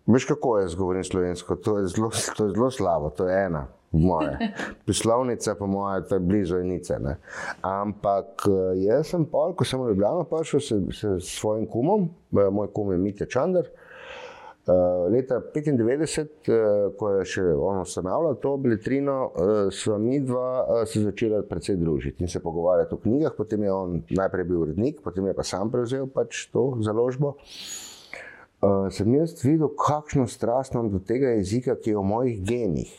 veš 0.08 0.26
kako 0.26 0.58
jaz 0.60 0.76
govorim 0.76 1.04
slovensko, 1.04 1.56
to 1.56 1.78
je 1.80 1.88
zelo, 1.88 2.10
to 2.38 2.46
je 2.46 2.52
zelo 2.52 2.72
slabo, 2.72 3.10
to 3.10 3.30
je 3.30 3.46
ena. 3.46 3.68
Moje. 3.94 4.38
Poslovnica, 4.88 5.56
po 5.56 5.68
mojem, 5.68 6.04
to 6.10 6.16
je 6.16 6.20
blizu 6.20 6.58
enice. 6.58 6.98
Ne. 7.00 7.18
Ampak 7.62 8.26
eh, 8.48 8.80
jaz 8.88 9.12
sem 9.14 9.26
pol, 9.26 9.54
ko 9.54 9.66
sem 9.66 9.82
v 9.82 9.92
Ljubljano 9.92 10.26
prišel 10.26 10.60
s 10.90 11.30
svojim 11.30 11.68
kumom, 11.70 12.10
eh, 12.34 12.50
moj 12.50 12.72
kum 12.74 12.92
je 12.92 12.98
Mitja 12.98 13.30
Čander. 13.30 13.70
Uh, 14.64 15.12
leta 15.12 15.42
95, 15.54 16.48
uh, 16.48 16.94
ko 16.96 17.10
je 17.12 17.26
še 17.28 17.42
on 17.52 17.82
ustanavljal 17.82 18.38
to 18.40 18.54
beletrino, 18.64 19.18
uh, 19.28 19.52
sva 19.76 19.98
mi 20.00 20.22
dva 20.24 20.64
uh, 20.64 20.86
se 20.88 21.02
začela 21.04 21.42
precej 21.44 21.76
družiti 21.82 22.24
in 22.24 22.32
se 22.32 22.40
pogovarjati 22.40 22.96
o 22.96 23.02
knjigah. 23.04 23.36
Potem 23.36 23.68
je 23.68 23.74
on 23.76 23.98
najprej 24.08 24.48
bil 24.48 24.62
urednik, 24.64 25.04
potem 25.04 25.28
je 25.28 25.36
pa 25.36 25.44
sam 25.44 25.68
prevzel 25.68 26.08
pač 26.08 26.46
to 26.56 26.70
založbo. 26.80 27.36
Uh, 27.36 27.93
sem 28.92 29.16
jaz 29.16 29.36
videl, 29.44 29.70
kakšno 29.78 30.28
strast 30.28 30.74
imam 30.74 30.92
do 30.92 31.00
tega 31.00 31.34
jezika, 31.38 31.76
ki 31.76 31.90
je 31.90 31.98
v 31.98 32.04
mojih 32.04 32.44
genih. 32.44 32.94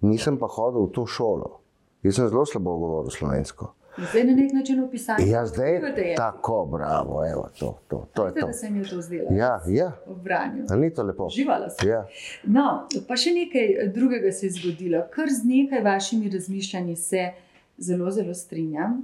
Nisem 0.00 0.38
pa 0.38 0.46
hodil 0.46 0.86
v 0.86 0.92
to 0.94 1.06
šolo. 1.06 1.58
Jaz 2.02 2.14
sem 2.14 2.28
zelo 2.28 2.46
slabo 2.46 2.76
govoril 2.78 3.10
slovensko. 3.10 3.74
Zdaj 3.98 4.24
na 4.24 4.32
nek 4.32 4.52
način 4.52 4.84
opisati. 4.84 5.28
Ja, 5.28 5.46
zdaj 5.46 5.74
je? 5.74 6.14
tako, 6.16 6.68
bravo, 6.70 7.24
evo, 7.26 7.48
to, 7.58 7.78
to, 7.88 8.06
to 8.14 8.26
je 8.26 8.34
to. 8.34 8.46
da 8.46 8.52
se 8.52 8.70
mi 8.70 8.78
je 8.78 8.90
to 8.90 9.00
zdelo. 9.02 9.26
Ja, 9.30 9.60
ja, 9.68 9.92
V 10.06 10.22
branju. 10.22 10.64
a 10.70 10.76
ni 10.76 10.94
to 10.94 11.02
lepo. 11.02 11.28
Živala 11.30 11.70
sem. 11.70 11.88
Ja. 11.88 12.06
No, 12.44 12.86
pa 13.08 13.16
še 13.16 13.34
nekaj 13.34 13.88
drugega 13.94 14.30
se 14.32 14.46
je 14.46 14.52
zgodilo. 14.54 15.02
Kar 15.10 15.26
z 15.26 15.42
nekaj 15.44 15.82
vašimi 15.82 16.30
razmišljanji 16.30 16.96
se 16.96 17.32
zelo, 17.78 18.10
zelo 18.10 18.34
strinjam. 18.34 19.02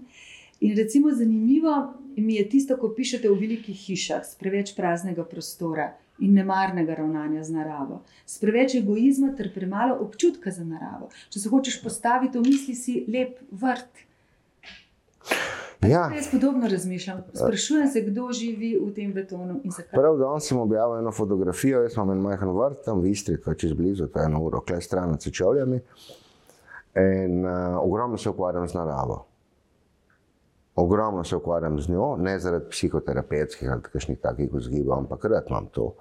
In 0.60 0.76
recimo 0.76 1.10
zanimivo 1.10 1.74
mi 2.16 2.34
je 2.34 2.48
tisto, 2.48 2.76
ko 2.76 2.94
pišete 2.94 3.28
v 3.28 3.34
velikih 3.34 3.76
hišah 3.76 4.22
s 4.22 4.38
preveč 4.38 4.76
praznega 4.76 5.24
prostora 5.24 5.90
in 6.18 6.34
nemarnega 6.34 6.94
ravnanja 6.94 7.42
z 7.42 7.56
naravo, 7.56 8.00
s 8.26 8.38
preveč 8.38 8.76
egoizma 8.78 9.32
ter 9.36 9.50
premalo 9.54 9.98
občutka 10.04 10.50
za 10.54 10.64
naravo. 10.64 11.10
Če 11.30 11.42
se 11.42 11.50
hočeš 11.50 11.80
postaviti 11.82 12.38
v 12.38 12.46
misli, 12.46 12.74
si 12.78 13.00
lep 13.10 13.40
vrt. 13.50 14.04
Ja. 15.84 16.06
Jaz 16.14 16.30
podobno 16.30 16.68
razmišljam. 16.68 17.24
Sprašujem 17.34 17.88
se, 17.88 18.00
kdo 18.00 18.30
živi 18.32 18.70
v 18.80 18.92
tem 18.94 19.12
betonu 19.12 19.58
in 19.64 19.70
zakaj. 19.70 19.92
Prav 19.98 20.16
danes 20.18 20.46
sem 20.48 20.58
objavil 20.58 21.02
eno 21.02 21.12
fotografijo, 21.12 21.82
jaz 21.84 21.98
imam 21.98 22.14
en 22.14 22.22
majhen 22.24 22.54
vrt 22.56 22.84
tam 22.86 23.02
v 23.02 23.12
Istri, 23.12 23.36
to 23.42 23.52
je 23.52 23.58
čez 23.66 23.74
blizu, 23.76 24.06
to 24.08 24.22
je 24.22 24.30
eno 24.30 24.40
uro, 24.46 24.62
kle 24.64 24.80
stran 24.80 25.10
nad 25.10 25.22
Sečovljami. 25.22 25.80
In 26.94 27.44
uh, 27.44 27.76
ogromno 27.82 28.18
se 28.18 28.30
ukvarjam 28.30 28.68
z 28.68 28.74
naravo. 28.74 29.24
Ogromno 30.76 31.24
se 31.24 31.36
ukvarjam 31.36 31.78
z 31.80 31.88
njo, 31.88 32.16
ne 32.16 32.38
zaradi 32.38 32.70
psihoterapevtskih 32.70 33.70
ali 33.72 33.82
kakšnih 33.82 34.18
takih 34.20 34.50
vzgibov, 34.52 34.98
ampak 34.98 35.24
rad 35.24 35.46
imam 35.50 35.66
to. 35.72 35.92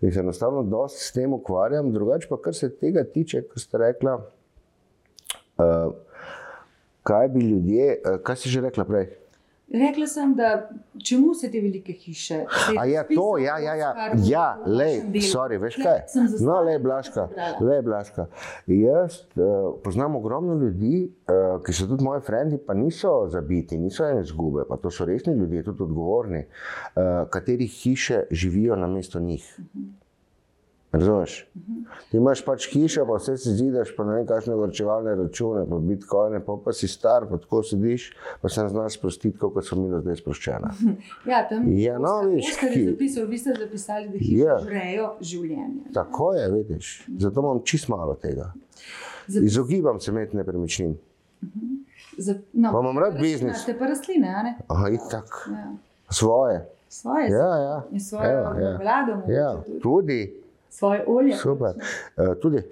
In 0.00 0.12
se 0.12 0.20
enostavno 0.20 0.62
dosti 0.62 1.04
s 1.04 1.12
tem 1.12 1.32
ukvarjam, 1.32 1.92
drugače 1.92 2.28
pa 2.28 2.40
kar 2.42 2.54
se 2.54 2.72
tega 2.76 3.04
tiče, 3.04 3.44
kot 3.48 3.62
ste 3.62 3.78
rekla, 3.78 4.16
uh, 4.18 5.94
kaj 7.02 7.28
bi 7.28 7.40
ljudje, 7.40 8.00
uh, 8.02 8.18
kaj 8.22 8.36
si 8.36 8.50
že 8.50 8.60
rekla 8.66 8.84
prej? 8.84 9.06
Rekla 9.72 10.06
sem, 10.06 10.34
da 10.34 10.68
čemu 11.04 11.34
se 11.34 11.50
te 11.50 11.60
velike 11.60 11.92
hiše? 11.92 12.34
Zdaj, 12.34 12.76
A 12.78 12.84
ja, 12.84 13.02
to, 13.02 13.08
spisal 13.08 13.38
ja, 13.42 13.58
ja, 13.58 13.74
ja, 13.74 13.94
ja, 14.24 14.58
lej, 14.66 15.00
delu. 15.00 15.24
sorry, 15.24 15.58
veš 15.58 15.78
kaj? 15.80 16.02
No, 16.44 16.60
le, 16.62 16.78
Blaška, 16.78 17.28
le, 17.60 17.80
Blaška. 17.82 18.26
Jaz 18.66 19.24
uh, 19.34 19.74
poznam 19.84 20.16
ogromno 20.16 20.54
ljudi, 20.54 21.08
uh, 21.08 21.62
ki 21.64 21.72
so 21.72 21.88
tudi 21.90 22.04
moji 22.04 22.20
frendi, 22.26 22.60
pa 22.60 22.74
niso 22.74 23.24
zabiti, 23.32 23.78
niso 23.80 24.06
ene 24.06 24.22
zgube, 24.24 24.68
pa 24.68 24.76
to 24.76 24.92
so 24.92 25.08
resni 25.08 25.34
ljudje, 25.34 25.64
tudi 25.64 25.82
odgovorni, 25.82 26.44
uh, 26.44 27.02
katerih 27.30 27.72
hiše 27.72 28.22
živijo 28.30 28.76
na 28.76 28.86
mesto 28.86 29.20
njih. 29.20 29.48
Razumeš? 30.94 31.32
Ti 32.06 32.16
imaš 32.16 32.44
pač 32.44 32.68
hišo, 32.68 33.02
pa 33.02 33.16
vse 33.16 33.34
si 33.36 33.50
zidaš, 33.52 33.90
pa 33.92 34.04
ne 34.04 34.14
vem, 34.14 34.26
kakšne 34.26 34.54
vrčevalne 34.54 35.14
račune, 35.16 35.64
pa 35.64 35.78
bitcoine, 35.80 36.38
pa, 36.40 36.54
pa 36.56 36.72
si 36.72 36.86
star, 36.88 37.26
pa 37.26 37.36
tako 37.36 37.62
sediš, 37.64 38.04
pa 38.40 38.48
se 38.48 38.62
ne 38.62 38.68
znaš 38.68 38.94
sprostiti, 38.94 39.34
kot 39.36 39.58
so 39.60 39.74
mi 39.74 39.90
do 39.90 39.98
zdaj 40.00 40.16
sproščena. 40.16 40.70
Ja, 41.26 41.42
tam 41.44 41.66
Ja, 41.68 41.98
no, 41.98 42.20
viš, 42.24 42.52
ki- 42.56 42.84
zapisal, 42.88 43.26
vi 43.26 43.38
ste 43.38 43.54
zapisali, 43.56 44.08
da 44.08 44.18
hiše 44.18 44.38
Ja. 44.38 44.58
žrejo 44.60 45.08
življenje. 45.22 45.90
Tako 45.92 46.34
je, 46.34 46.50
vidiš. 46.52 46.92
Zato 47.18 47.40
imam 47.40 47.60
čist 47.62 47.88
malo 47.88 48.14
tega. 48.16 48.52
Za- 49.26 49.40
Izogibam 49.42 50.00
se 50.00 50.10
imeti 50.10 50.36
nepremičnin. 50.36 50.94
Za, 52.18 52.34
no, 52.54 52.70
Pa 52.72 52.80
imam 52.80 52.98
rad 52.98 53.18
biznis. 53.18 53.56
Ste 53.58 53.74
pa 53.74 53.86
rastline, 53.86 54.28
a 54.30 54.42
ne? 54.42 54.54
Aha, 54.68 54.88
itak. 54.90 55.48
Ja. 55.48 55.72
Svoje. 56.10 56.62
Svoje 56.88 57.28
Ja, 57.28 57.50
ja. 57.58 57.76
in 57.90 58.00
svojo 58.00 58.30
Evo, 58.30 58.60
ja. 58.60 58.78
vlado, 58.78 59.12
Ja, 59.28 59.48
tudi, 59.82 60.43
svoje 60.74 61.04
olje. 61.06 61.36
super. 61.36 61.74
Uh, 62.16 62.34
tudi. 62.40 62.62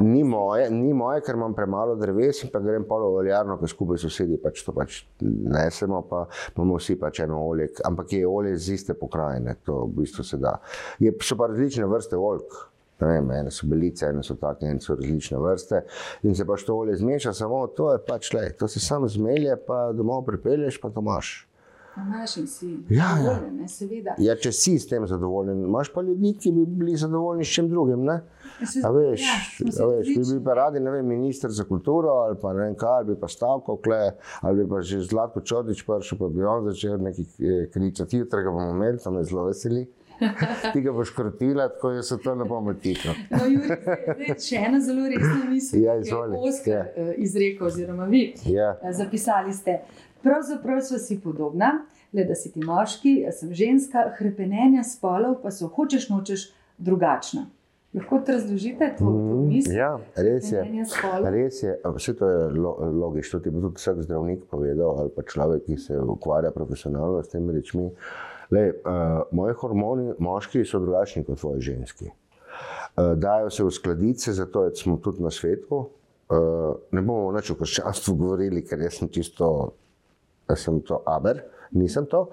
Ni 0.00 0.24
moje, 0.24 0.68
ni 0.70 0.92
moje, 0.94 1.20
ker 1.26 1.34
imam 1.34 1.54
premalo 1.54 1.96
dreves 1.98 2.44
in 2.44 2.50
pa 2.52 2.60
grem 2.62 2.84
polo 2.86 3.08
oljarno, 3.18 3.56
ker 3.58 3.68
skupaj 3.68 3.98
s 3.98 4.06
sosedi 4.06 4.36
pač 4.38 4.62
to 4.62 4.74
pač 4.74 5.00
nesemo, 5.20 6.04
pa 6.06 6.20
imamo 6.54 6.76
vsi 6.78 6.94
pač 7.00 7.24
eno 7.24 7.40
olje, 7.42 7.72
ampak 7.88 8.12
je 8.14 8.28
olje 8.28 8.52
iz 8.54 8.68
iste 8.76 8.94
pokrajine, 8.94 9.56
to 9.66 9.80
v 9.88 9.96
bistvu 9.96 10.24
se 10.24 10.38
da. 10.38 10.60
Je, 11.02 11.10
so 11.26 11.34
pa 11.40 11.50
različne 11.50 11.90
vrste 11.90 12.16
oljk. 12.16 12.54
Ne 13.02 13.08
Vem, 13.10 13.30
ene 13.34 13.50
so 13.50 13.66
belice, 13.66 14.06
ene 14.06 14.22
so 14.22 14.36
take, 14.38 14.68
ene 14.70 14.80
so 14.80 14.94
različne 14.94 15.40
vrste. 15.42 15.82
In 16.22 16.38
se 16.38 16.46
pač 16.46 16.62
to 16.62 16.76
olje 16.84 16.94
zmeša, 17.00 17.34
samo 17.34 17.64
to 17.74 17.90
je 17.92 17.98
pač 18.06 18.30
le, 18.36 18.46
to 18.54 18.70
se 18.70 18.80
samo 18.80 19.10
zmelje, 19.10 19.56
pa 19.66 19.88
domov 19.92 20.22
pripelješ, 20.28 20.78
pa 20.80 20.94
to 20.94 21.02
imaš. 21.02 21.34
Imaš 21.96 22.36
in 22.36 22.46
si 22.48 22.66
Ja, 22.88 22.96
ja. 22.96 23.16
zadovoljen, 23.16 23.56
ne, 23.56 23.68
seveda. 23.68 24.14
Ja, 24.18 24.34
če 24.36 24.52
si 24.52 24.74
s 24.76 24.86
tem 24.86 25.06
zadovoljen, 25.06 25.60
imaš 25.60 25.88
pa 25.88 26.02
ljudi, 26.02 26.32
ki 26.34 26.52
bi 26.52 26.64
bili 26.68 26.96
zadovoljni 26.96 27.44
s 27.44 27.48
čim 27.50 27.68
drugim. 27.68 28.02
Ne? 28.02 28.16
Ja, 28.60 28.66
se- 28.66 28.80
A 28.80 28.90
veš, 28.90 29.20
ja, 29.20 29.34
a 29.34 29.86
veš, 29.86 30.06
bi 30.06 30.14
različni. 30.14 30.24
bil 30.30 30.44
pa 30.44 30.54
radi, 30.54 30.80
ne 30.80 30.90
vem, 30.90 31.06
minister 31.08 31.50
za 31.50 31.64
kulturo 31.64 32.08
ali 32.20 32.36
pa 32.36 32.52
ne 32.52 32.60
vem 32.60 32.74
kaj, 32.74 32.96
ali 32.96 33.06
bi 33.06 33.16
pa 33.16 33.28
stavkal 33.28 33.76
kle, 33.78 34.00
ali 34.40 34.56
bi 34.56 34.68
pa 34.68 34.80
že 34.82 35.00
Zlatko 35.02 35.40
Čodič 35.42 35.84
prišel, 35.84 36.18
pa 36.18 36.28
bi 36.28 36.42
on 36.44 36.64
začel 36.64 36.98
neki 36.98 37.22
eh, 37.22 37.68
kričati, 37.68 38.18
jutri 38.18 38.42
ga 38.42 38.50
bomo 38.50 38.70
imeli, 38.72 38.98
to 38.98 39.10
me 39.10 39.24
zelo 39.24 39.44
veseli. 39.44 39.86
Ti 40.72 40.80
ga 40.80 40.92
boš 40.92 41.10
krotila, 41.10 41.68
tako 41.68 41.90
da 41.90 42.02
se 42.02 42.18
to 42.18 42.34
ne 42.34 42.44
bomo 42.44 42.74
tiklo. 42.74 43.10
No, 43.30 43.38
Juri, 43.44 43.66
zdaj- 43.66 44.38
še 44.40 44.56
ena 44.58 44.78
zelo 44.80 45.08
resna 45.08 45.50
misel, 45.50 45.80
Ja, 45.80 45.94
ki 45.94 46.00
izvoli. 46.00 46.34
je 46.34 46.38
Oskar 46.40 46.72
Ja. 46.72 46.84
eh, 46.96 47.14
izrekel, 47.18 47.66
oziroma 47.66 48.04
vi. 48.06 48.34
Ja. 48.46 48.76
Eh, 48.80 48.92
Zapisali 48.92 49.52
ste, 49.52 49.80
pravzaprav 50.24 50.80
so 50.82 50.98
si 50.98 51.20
podobna, 51.20 51.84
le 52.12 52.24
da 52.24 52.34
si 52.38 52.52
ti 52.52 52.64
moški, 52.64 53.20
jaz 53.26 53.42
sem 53.42 53.52
ženska, 53.54 54.08
hrepenenja 54.18 54.84
spolov 54.86 55.42
pa 55.42 55.52
so 55.54 55.68
hočeš 55.68 56.08
nočeš 56.10 56.48
drugačna. 56.78 57.48
Lahko 57.94 58.18
to 58.26 58.32
razložite, 58.32 58.88
to, 58.98 59.04
to 59.04 59.36
misel? 59.46 59.74
Ja, 59.76 59.90
res 60.16 60.50
je. 60.50 60.62
Res 61.30 61.60
je, 61.62 61.76
vse 61.94 62.14
to 62.18 62.28
je 62.28 62.48
lo, 62.58 62.72
logično, 62.90 63.38
to 63.38 63.48
je 63.48 63.54
tudi 63.54 63.70
vsak 63.78 64.00
zdravnik 64.02 64.48
povedal, 64.50 64.98
ali 64.98 65.12
pa 65.14 65.22
človek, 65.22 65.62
ki 65.68 65.76
se 65.78 65.98
ukvarja 65.98 66.50
profesionalno 66.50 67.22
s 67.22 67.30
temi 67.30 67.54
rečmi. 67.54 67.92
Uh, 68.50 69.22
moji 69.30 69.54
hormoni, 69.60 70.08
moški, 70.18 70.64
so 70.66 70.82
drugačni 70.82 71.22
kot 71.24 71.38
tvoji 71.38 71.62
ženski. 71.70 72.10
Uh, 72.10 73.14
dajo 73.14 73.50
se 73.50 73.64
uskladiti, 73.64 74.32
zato 74.32 74.66
smo 74.74 74.96
tudi 74.96 75.22
na 75.22 75.30
svetu. 75.30 75.84
Uh, 76.26 76.74
ne 76.90 77.02
bomo 77.02 77.30
več 77.30 77.52
o 77.54 77.58
krščanstvu 77.60 78.16
govorili, 78.18 78.64
ker 78.66 78.82
jaz 78.82 78.98
sem 78.98 79.10
čisto, 79.14 79.74
sem 80.56 80.80
to 80.84 81.02
aber, 81.06 81.42
nisem 81.72 82.06
to. 82.06 82.28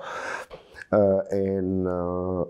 Uh, 0.91 1.21
in, 1.31 1.87
uh, 1.87 2.47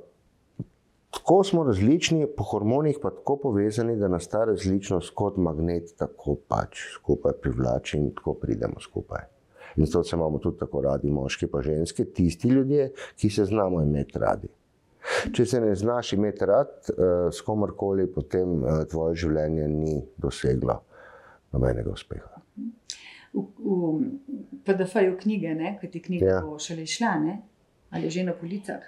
Tako 1.12 1.44
smo 1.44 1.64
različni, 1.64 2.28
po 2.38 2.44
hormonih 2.44 2.98
pa 3.02 3.10
tako 3.10 3.36
povezani, 3.44 3.98
da 4.00 4.08
nas 4.08 4.28
ta 4.28 4.46
različnost 4.46 5.12
kot 5.16 5.38
magnet 5.38 5.92
tako 5.98 6.38
pač 6.48 6.80
skupaj 6.94 7.34
privlači 7.42 7.98
in 7.98 8.10
tako 8.16 8.34
pridemo 8.34 8.80
skupaj. 8.80 9.26
In 9.76 9.86
zato 9.86 10.04
se 10.04 10.16
imamo 10.16 10.40
tudi 10.40 10.60
tako 10.60 10.82
radi, 10.82 11.12
moški 11.12 11.48
pa 11.48 11.62
ženske, 11.62 12.06
tisti 12.06 12.48
ljudje, 12.48 12.92
ki 13.16 13.30
se 13.30 13.46
znamo 13.46 13.82
imeti 13.82 14.20
radi. 14.20 14.48
Če 15.34 15.46
se 15.46 15.62
ne 15.62 15.76
znaš 15.76 16.14
imeti 16.14 16.46
rad 16.46 16.72
uh, 16.90 17.06
s 17.34 17.42
komorkoli, 17.42 18.08
potem 18.08 18.64
uh, 18.64 18.84
tvoje 18.90 19.16
življenje 19.26 19.68
ni 19.68 19.98
doseglo 20.18 20.82
nobenega 21.52 21.92
uspeha. 21.92 22.41
V, 23.34 23.44
v 23.58 24.60
PDF-ju 24.66 25.18
knjige, 25.22 25.56
ne, 25.56 25.78
ki 25.82 25.88
ti 25.88 26.02
knjiga 26.04 26.26
Ja. 26.26 26.42
bo 26.42 26.60
šele 26.60 26.86
šla, 26.86 27.16
ne? 27.20 27.42
ali 27.92 28.04
je 28.04 28.10
že 28.10 28.24
na 28.24 28.34
policah. 28.34 28.84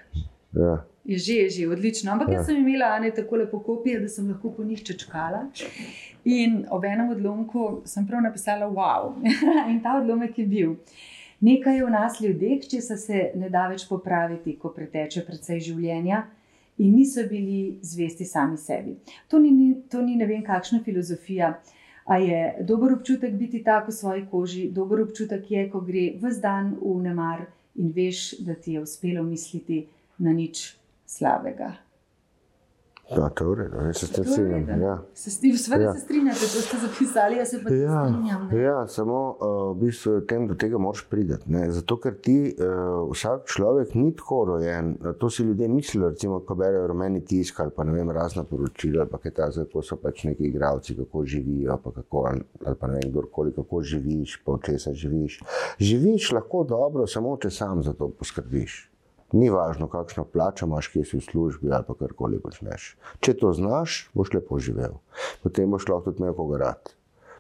Ja. 0.56 0.86
Je 1.06 1.18
že, 1.18 1.34
je 1.34 1.50
že 1.50 1.68
odlično. 1.68 2.12
Ampak 2.12 2.28
ja. 2.28 2.34
Ja. 2.34 2.40
jaz 2.40 2.46
sem 2.46 2.58
imela 2.58 3.00
ne 3.00 3.12
tako 3.12 3.36
lepo 3.36 3.60
kopije, 3.60 4.00
da 4.00 4.08
sem 4.08 4.28
lahko 4.30 4.52
po 4.52 4.64
njih 4.64 4.84
čečkala. 4.84 5.50
In 6.26 6.66
ob 6.72 6.86
enem 6.86 7.10
odlomku 7.10 7.82
sem 7.86 8.08
prav 8.08 8.22
napisala, 8.22 8.68
wow. 8.68 9.16
In 9.72 9.82
ta 9.84 9.98
odlomek 10.00 10.40
je 10.40 10.46
bil. 10.46 10.76
Nekaj 11.40 11.76
je 11.78 11.86
v 11.86 11.90
nas 11.92 12.22
ljudeh, 12.22 12.62
če 12.64 12.82
se 12.82 13.32
ne 13.36 13.50
da 13.50 13.68
več 13.68 13.84
popraviti, 13.90 14.56
ko 14.56 14.70
preteče 14.72 15.26
precej 15.28 15.60
življenja 15.60 16.24
in 16.78 16.96
niso 16.96 17.22
bili 17.30 17.80
zvesti 17.82 18.26
sami 18.26 18.58
sebi. 18.58 18.96
To 19.28 19.40
ni, 19.40 19.76
to 19.92 20.02
ni 20.02 20.16
ne 20.16 20.26
vem, 20.26 20.42
kakšna 20.44 20.80
filozofija. 20.86 21.52
A 22.06 22.18
je 22.18 22.56
dober 22.62 22.94
občutek 22.94 23.34
biti 23.34 23.64
tako 23.64 23.92
v 23.92 23.96
svoji 23.96 24.26
koži, 24.32 24.64
dober 24.72 25.02
občutek 25.02 25.52
je, 25.52 25.70
ko 25.72 25.80
gre 25.82 26.10
vse 26.20 26.42
dan 26.44 26.76
v 26.82 26.98
nemar 27.04 27.46
in 27.80 27.94
veš, 27.96 28.40
da 28.44 28.56
ti 28.56 28.76
je 28.76 28.84
uspelo 28.84 29.24
misliti 29.24 29.86
na 30.18 30.34
nič 30.34 30.76
slabega. 31.06 31.74
Ja, 33.12 33.30
to 33.30 33.44
je 33.44 33.50
v 33.50 33.56
redu, 33.56 33.94
se 33.94 34.08
s 34.08 34.12
tem 34.12 34.26
strinjam. 34.26 34.82
Ja. 34.82 35.02
Se 35.14 35.32
strinjate, 35.32 35.64
seveda 35.64 35.84
Ja. 35.84 35.94
se 35.94 36.00
strinjate, 36.00 36.40
to 36.40 36.62
ste 36.62 36.78
zapisali, 36.78 37.36
jaz 37.36 37.50
se 37.50 37.64
pa 37.64 37.70
Ja, 37.70 38.06
strinjam. 38.06 38.48
ne. 38.48 38.62
ja, 38.62 38.88
samo 38.88 39.18
uh, 39.32 39.46
v 39.72 39.82
bistvu 39.82 40.22
tem, 40.22 40.48
do 40.48 40.56
tega 40.56 40.78
moraš 40.78 41.04
priti. 41.04 41.34
Zato, 41.70 41.98
ker 41.98 42.16
ti 42.16 42.38
uh, 42.50 42.66
vsak 43.12 43.44
človek 43.46 43.94
ni 43.94 44.16
tako 44.16 44.46
rojen. 44.46 44.98
Uh, 44.98 45.12
To 45.14 45.30
si 45.30 45.44
ljudje 45.44 45.68
mislijo, 45.68 46.10
recimo, 46.10 46.40
ko 46.40 46.56
berejo 46.56 46.88
rumeni 46.88 47.22
tisk 47.22 47.60
ali 47.60 47.72
pa 47.72 47.84
ne 47.84 47.92
vem, 47.92 48.10
razna 48.10 48.44
poročila, 48.44 49.06
pa 49.06 49.18
kaj 49.18 49.32
ta, 49.32 49.52
kako 49.52 49.82
so 49.82 49.96
pač 49.96 50.24
neki 50.24 50.44
igravci, 50.44 50.96
kako 50.96 51.26
živijo, 51.26 51.78
pa 51.78 51.92
kako, 51.92 52.18
ali 52.66 52.76
pa 52.80 52.88
ne 52.88 52.94
vem, 52.94 53.12
kdorkoli, 53.12 53.52
kako 53.52 53.82
živiš, 53.82 54.42
pa 54.46 54.58
česa 54.62 54.94
živiš. 54.94 55.42
Živiš 55.80 56.32
lahko 56.32 56.64
dobro, 56.64 57.08
samo 57.08 57.38
če 57.38 57.50
sam 57.50 57.84
za 57.84 57.94
to 57.94 58.10
poskrbiš. 58.10 58.93
Ni 59.34 59.50
važno, 59.50 59.88
kakšno 59.90 60.28
plačo 60.30 60.68
imaš, 60.68 60.92
kje 60.94 61.06
si 61.10 61.18
v 61.18 61.26
službi 61.26 61.72
ali 61.74 61.86
pa 61.88 61.96
karkoli 61.98 62.40
počneš. 62.42 62.92
Če 63.20 63.34
to 63.42 63.50
znaš, 63.58 64.10
boš 64.14 64.34
lepo 64.36 64.60
živel. 64.62 65.00
Potem 65.42 65.72
boš 65.74 65.88
lahko 65.90 66.12
tudi 66.12 66.22
imel 66.22 66.36
koga 66.38 66.60
rad. 66.62 66.94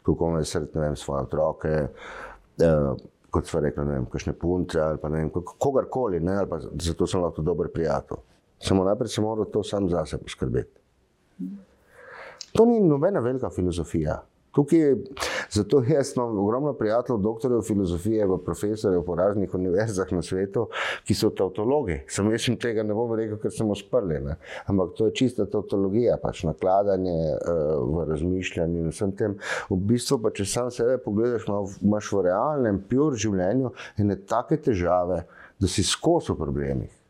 Kako 0.03 0.31
imaš 0.33 0.55
srce, 0.55 0.73
ne 0.73 0.87
vem, 0.87 0.95
svoje 0.97 1.27
otroke, 1.27 1.73
eh, 1.77 2.89
kot 3.29 3.47
so 3.49 3.61
rekli, 3.61 3.85
ne 3.85 3.99
vem, 3.99 4.05
kakšne 4.09 4.33
punce 4.33 4.81
ali 4.81 4.97
pa 4.97 5.09
ne 5.09 5.21
vem, 5.21 5.29
kog- 5.31 5.55
kogarkoli, 5.61 6.19
ne, 6.19 6.37
ali 6.41 6.49
pa 6.49 6.59
zato 6.59 7.07
sem 7.07 7.21
lahko 7.21 7.45
dober 7.45 7.69
prijatelj. 7.73 8.21
Samo 8.63 8.83
najprej 8.87 9.13
sem 9.13 9.23
moral 9.23 9.45
to 9.45 9.63
sam 9.63 9.89
zase 9.89 10.17
poskrbeti. 10.17 10.79
To 12.53 12.65
ni 12.65 12.79
nobena 12.79 13.19
velika 13.19 13.49
filozofija. 13.49 14.21
Tukaj 14.53 14.95
zato 15.49 15.83
jaz 15.87 16.13
imam 16.15 16.39
ogromno 16.39 16.73
prijateljev, 16.73 17.21
doktorjev 17.21 17.61
filozofije, 17.61 18.27
profesorjev 18.45 19.03
po 19.05 19.15
raznih 19.15 19.53
univerzah 19.55 20.11
na 20.11 20.21
svetu, 20.21 20.67
ki 21.07 21.15
so 21.17 21.29
tautologi. 21.29 21.99
Sam 22.07 22.31
jaz 22.31 22.47
jim 22.47 22.57
tega 22.61 22.83
ne 22.83 22.93
bom 22.93 23.15
rekel, 23.17 23.39
ker 23.41 23.51
sem 23.51 23.69
osprli. 23.73 24.19
Ne. 24.21 24.37
Ampak 24.69 24.93
to 24.97 25.09
je 25.09 25.15
čista 25.17 25.45
tautologija, 25.49 26.17
pač 26.21 26.43
nakladanje 26.45 27.17
uh, 27.33 27.61
v 27.81 28.07
razmišljanju 28.13 28.83
in 28.85 28.93
vsem 28.93 29.15
tem. 29.17 29.37
V 29.69 29.81
bistvu 29.89 30.21
pa, 30.21 30.33
če 30.33 30.45
sam 30.45 30.71
sebe 30.71 30.99
pogledaš, 31.01 31.47
ima- 31.49 31.63
imaš 31.81 32.11
v 32.13 32.25
realnem, 32.29 32.83
pure 32.89 33.17
življenju 33.17 33.73
ene 33.97 34.21
take 34.29 34.61
težave, 34.61 35.23
da 35.59 35.69
si 35.69 35.83
skozi 35.83 36.33
v 36.33 36.37
problemih 36.37 37.02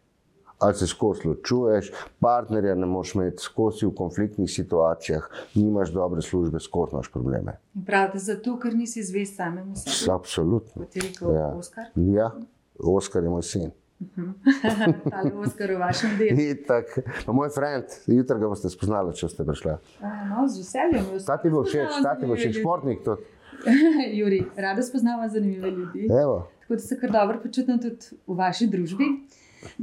ali 0.60 0.74
se 0.74 0.88
skozi 0.88 1.28
ločuješ, 1.28 1.92
partnerja 2.20 2.76
ne 2.76 2.86
moreš 2.86 3.16
imeti, 3.16 3.44
skozi 3.44 3.86
v 3.86 3.94
konfliktnih 3.96 4.52
situacijah, 4.52 5.30
nimaš 5.56 5.92
dobre 5.92 6.22
službe, 6.22 6.60
skozi 6.60 6.96
imaš 6.96 7.12
probleme. 7.12 7.58
Pravite, 7.86 8.20
zato, 8.20 8.58
ker 8.60 8.76
nisi 8.76 9.04
zvest 9.04 9.36
samemu 9.36 9.76
sebi. 9.76 10.12
Absolutno. 10.12 10.86
Kot 10.86 10.96
je 10.96 11.02
rekel 11.02 11.36
Ja. 11.36 11.48
Oskar. 11.58 11.86
Ja, 11.96 12.32
Oskar 12.80 13.24
je 13.24 13.30
moj 13.30 13.44
sin. 13.44 13.72
Ali 15.18 15.32
Oskar 15.32 15.72
v 15.72 15.80
vašem 15.80 16.18
delu. 16.18 16.42
Itak, 16.54 17.00
pa 17.26 17.32
moj 17.32 17.50
friend, 17.56 17.86
jutri 18.08 18.40
ga 18.40 18.50
boste 18.50 18.70
spoznali, 18.70 19.14
če 19.16 19.30
ste 19.32 19.46
prišli. 19.48 19.78
No, 20.02 20.48
z 20.48 20.64
veseljem. 20.64 21.08
Ta 21.28 21.38
ti 21.38 21.52
bo 21.54 21.64
všeč, 21.64 22.02
ta 22.04 22.16
ti 22.20 22.28
bo 22.28 22.36
všeč, 22.40 22.60
športnik 22.60 23.06
tudi. 23.06 23.24
Juri, 24.20 24.44
rada 24.58 24.84
spoznavam 24.84 25.30
zanimive 25.30 25.72
ljudi. 25.72 26.08
Evo. 26.22 26.48
Tako 26.62 26.74
da 26.74 26.80
se 26.80 27.00
kar 27.00 27.12
dobro 27.12 27.40
počutim 27.44 27.80
tudi 27.80 28.18
v 28.28 28.36
vaši 28.36 28.68
družbi. 28.68 29.08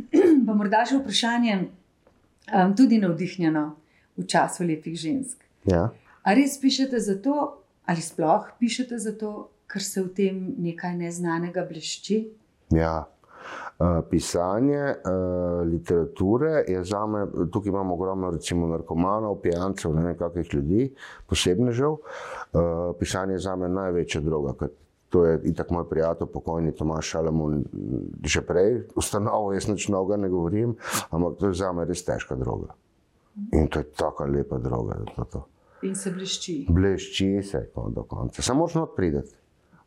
Pa 0.47 0.57
morda 0.57 0.85
še 0.89 0.99
vprašanje, 1.01 1.57
um, 2.55 2.75
tudi 2.77 3.01
navdihnjeno 3.03 3.65
v 4.19 4.27
času 4.27 4.67
lepih 4.69 4.97
žensk. 4.99 5.45
Ja. 5.69 5.89
A 6.23 6.35
res 6.37 6.59
pišete 6.61 7.01
zato, 7.01 7.63
ali 7.89 8.03
sploh 8.05 8.51
pišete 8.61 8.99
zato, 9.01 9.51
ker 9.71 9.83
se 9.85 10.03
v 10.03 10.11
tem 10.15 10.43
nekaj 10.59 10.97
neznanega 10.99 11.65
blešči? 11.69 12.21
Ja. 12.75 13.07
Uh, 13.81 14.02
pisanje 14.11 14.83
uh, 14.93 15.63
literature 15.65 16.65
je 16.69 16.83
za 16.85 17.07
me, 17.07 17.25
tukaj 17.52 17.73
imamo 17.73 17.95
ogromno, 17.95 18.28
recimo, 18.31 18.69
narkomanov, 18.69 19.39
pijancev, 19.41 19.95
ne 19.97 20.04
vem, 20.04 20.19
kakih 20.19 20.52
ljudi, 20.54 20.91
posebnežev. 21.26 21.97
Uh, 21.97 22.93
pisanje 23.00 23.39
je 23.39 23.47
za 23.47 23.57
me 23.57 23.71
največja 23.73 24.21
droga. 24.21 24.52
ker 24.61 24.75
To 25.11 25.25
je 25.27 25.41
itak 25.51 25.71
moj 25.75 25.89
prijatelj, 25.91 26.29
pokojni 26.33 26.73
Tomaš 26.73 27.09
Šalamun, 27.11 27.65
že 28.23 28.45
prej 28.47 28.85
ustanovil, 28.95 29.57
jaz 29.59 29.67
nič 29.67 29.89
novega 29.91 30.21
ne 30.23 30.29
govorim, 30.31 30.77
ampak 31.11 31.39
to 31.41 31.51
je 31.51 31.59
za 31.59 31.73
me 31.75 31.85
res 31.85 32.05
težka 32.07 32.39
droga. 32.39 32.77
In 33.53 33.67
to 33.67 33.83
je 33.83 33.91
tako 33.91 34.27
lepa 34.31 34.59
droga. 34.59 35.01
To, 35.17 35.25
to. 35.25 35.43
In 35.83 35.95
se 35.97 36.11
blešči. 36.11 36.67
Blešči 36.69 37.43
se 37.43 37.71
ko 37.75 37.89
do 37.91 38.03
konca. 38.03 38.43
Samo 38.43 38.59
moraš 38.59 38.75
not 38.75 38.97
prideti. 38.97 39.35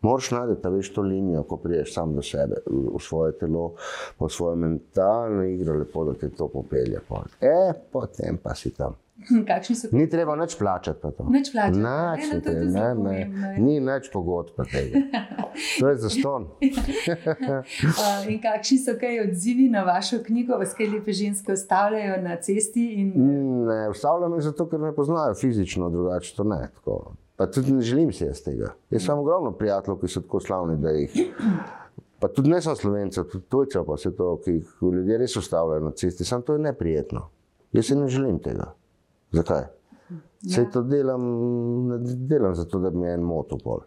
Moraš 0.01 0.31
najti 0.31 0.61
ta 0.61 0.69
veš 0.69 0.89
to 0.93 1.01
linijo, 1.01 1.43
ko 1.43 1.57
priješ 1.57 1.93
sam 1.93 2.15
do 2.15 2.21
sebe, 2.21 2.55
v, 2.67 2.81
v 2.95 2.99
svoje 2.99 3.37
telo, 3.39 3.75
po 4.17 4.29
svojo 4.29 4.55
mentalno 4.55 5.43
igro, 5.43 5.77
lepo 5.79 6.03
da 6.03 6.13
te 6.13 6.29
to 6.29 6.47
popelje. 6.47 6.99
E, 7.39 7.73
potem 7.91 8.37
pa 8.43 8.55
si 8.55 8.73
tam. 8.75 8.97
Kakšni 9.47 9.75
so 9.75 9.87
Ni 9.91 10.09
treba 10.09 10.35
nič 10.35 10.55
plačati. 10.57 11.07
Nič 11.29 11.51
plačati. 11.53 11.77
Nič 11.77 11.83
Ne, 11.83 12.33
no, 12.33 12.41
tudi 12.41 12.65
ne, 12.65 12.65
ne. 12.65 12.95
pomembno, 12.95 13.11
ja. 13.13 13.57
Ni 13.59 13.79
nič 13.79 14.09
pogodb. 14.13 14.57
To 15.79 15.89
je 15.89 15.97
zaston. 15.97 16.47
In 18.31 18.39
kakšni 18.41 18.77
so 18.81 18.95
kaj 18.97 19.21
odzivi 19.27 19.69
na 19.69 19.83
vašo 19.85 20.23
knjigo, 20.25 20.57
vas 20.57 20.73
kaj 20.73 20.89
lepe 20.89 21.13
ženske 21.13 21.53
ostavljajo 21.53 22.17
na 22.25 22.39
cesti? 22.41 22.87
In... 22.97 23.13
Ne, 23.69 23.89
vstavljam 23.93 24.33
jih 24.33 24.47
zato, 24.49 24.65
ker 24.69 24.81
me 24.81 24.95
poznajo 24.95 25.37
fizično, 25.37 25.91
drugače 25.93 26.33
to 26.35 26.43
ne. 26.43 26.71
Tako. 26.73 27.13
Pa 27.37 27.45
tudi 27.51 27.73
ne 27.73 27.85
želim 27.85 28.09
si 28.13 28.25
jaz 28.25 28.41
tega. 28.41 28.73
Jaz 28.89 29.05
imam 29.05 29.21
ogromno 29.21 29.53
prijateljev, 29.57 30.01
ki 30.01 30.09
so 30.09 30.25
tako 30.25 30.41
slavni, 30.41 30.77
da 30.81 30.89
jih. 30.97 31.13
Pa 32.19 32.27
tudi 32.33 32.49
ne 32.49 32.61
samo 32.61 32.75
slovencev, 32.75 33.29
tudi 33.29 33.45
tujcev, 33.45 33.85
pa 33.85 33.93
vse 33.93 34.15
to, 34.17 34.35
ki 34.41 34.57
jih 34.57 34.77
ljudje 34.81 35.17
res 35.21 35.37
ustavljajo 35.37 35.85
na 35.85 35.91
cesti. 35.91 36.25
Sam 36.25 36.41
to 36.41 36.57
je 36.57 36.65
neprijetno. 36.65 37.27
Jaz 37.73 37.85
si 37.85 37.95
ne 37.95 38.07
želim 38.07 38.39
tega. 38.41 38.73
Zakaj? 39.33 39.63
Vse 40.43 40.65
to 40.71 40.81
delam, 40.83 41.23
ne 41.87 41.97
delam 42.27 42.55
zato, 42.55 42.79
da 42.79 42.89
mi 42.91 43.07
en 43.07 43.21
motopol. 43.21 43.79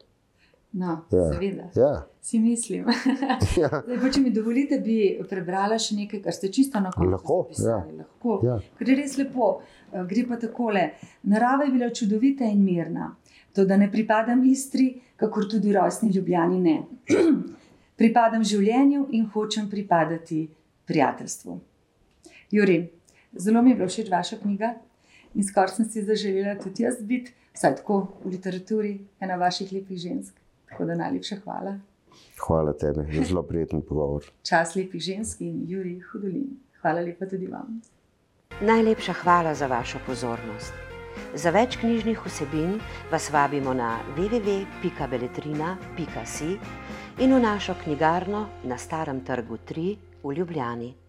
No, 0.73 0.99
Ja. 1.11 1.33
seveda. 1.33 1.69
Ja. 1.75 2.07
Si 2.21 2.39
mislim. 2.39 2.85
Ja. 3.57 3.69
Zdaj, 3.81 3.99
pa, 4.03 4.11
če 4.11 4.21
mi 4.21 4.31
dovolite, 4.31 4.79
bi 4.81 4.97
prebrala 5.31 5.79
še 5.79 5.95
nekaj, 5.97 6.21
kar 6.21 6.33
ste 6.33 6.51
čisto 6.51 6.81
na 6.81 6.91
koncu 6.91 7.11
Lahko, 7.11 7.37
zapisali. 7.51 7.97
Lahko. 7.97 8.41
Ja. 8.45 8.57
Ker 8.79 8.89
je 8.89 8.97
res 8.97 9.15
lepo. 9.17 9.51
Eh, 9.93 10.03
Gre 10.05 10.27
pa 10.29 10.37
takole. 10.37 10.83
Narava 11.25 11.65
je 11.65 11.73
bila 11.73 11.89
čudovita 11.91 12.45
in 12.45 12.65
mirna, 12.65 13.13
to 13.53 13.65
da 13.65 13.77
ne 13.77 13.89
pripadam 13.89 14.45
Istri, 14.45 14.89
kakor 15.17 15.47
tudi 15.49 15.73
rojstni 15.73 16.11
ljubljani 16.11 16.61
ne. 16.61 16.77
pripadam 18.01 18.45
življenju 18.45 19.07
in 19.13 19.29
hočem 19.29 19.71
pripadati 19.71 20.43
prijateljstvu. 20.87 21.61
Juri, 22.51 22.81
zelo 23.35 23.63
mi 23.63 23.71
je 23.71 23.77
bila 23.77 23.89
všeč 23.89 24.11
vaša 24.13 24.37
knjiga 24.37 24.75
in 25.37 25.45
skoraj 25.45 25.69
sem 25.77 25.85
si 25.85 26.03
zaželela 26.03 26.57
tudi 26.61 26.83
jaz 26.83 26.97
biti, 27.01 27.33
vsaj 27.55 27.77
tako 27.83 28.07
v 28.25 28.29
literaturi, 28.33 29.01
ena 29.21 29.37
vaših 29.37 29.73
lepih 29.73 29.99
žensk. 30.01 30.35
Tako 30.71 30.85
da 30.85 30.95
najlepša 30.95 31.37
hvala. 31.45 31.79
Hvala 32.41 32.73
tebi, 32.73 33.13
za 33.13 33.25
zelo 33.25 33.43
prijeten 33.43 33.83
pogovor. 33.83 34.25
Čas 34.43 34.77
lepih 34.77 35.03
žensk 35.03 35.41
in 35.41 35.65
Juri 35.69 36.01
Hudolin. 36.01 36.57
Hvala 36.81 37.01
lepa 37.01 37.27
tudi 37.29 37.47
vam. 37.47 37.81
Najlepša 38.61 39.13
hvala 39.13 39.55
za 39.55 39.67
vašo 39.67 39.99
pozornost. 40.07 40.73
Za 41.35 41.51
več 41.51 41.77
knjižnih 41.81 42.21
vsebin 42.25 42.81
vas 43.11 43.31
vabimo 43.33 43.75
na 43.75 44.01
www.beletrina.si 44.17 46.59
in 47.25 47.35
v 47.35 47.41
našo 47.41 47.75
knjigarno 47.85 48.47
na 48.65 48.79
Starem 48.79 49.21
trgu 49.25 49.57
3 49.69 49.97
v 50.23 50.33
Ljubljani. 50.33 51.06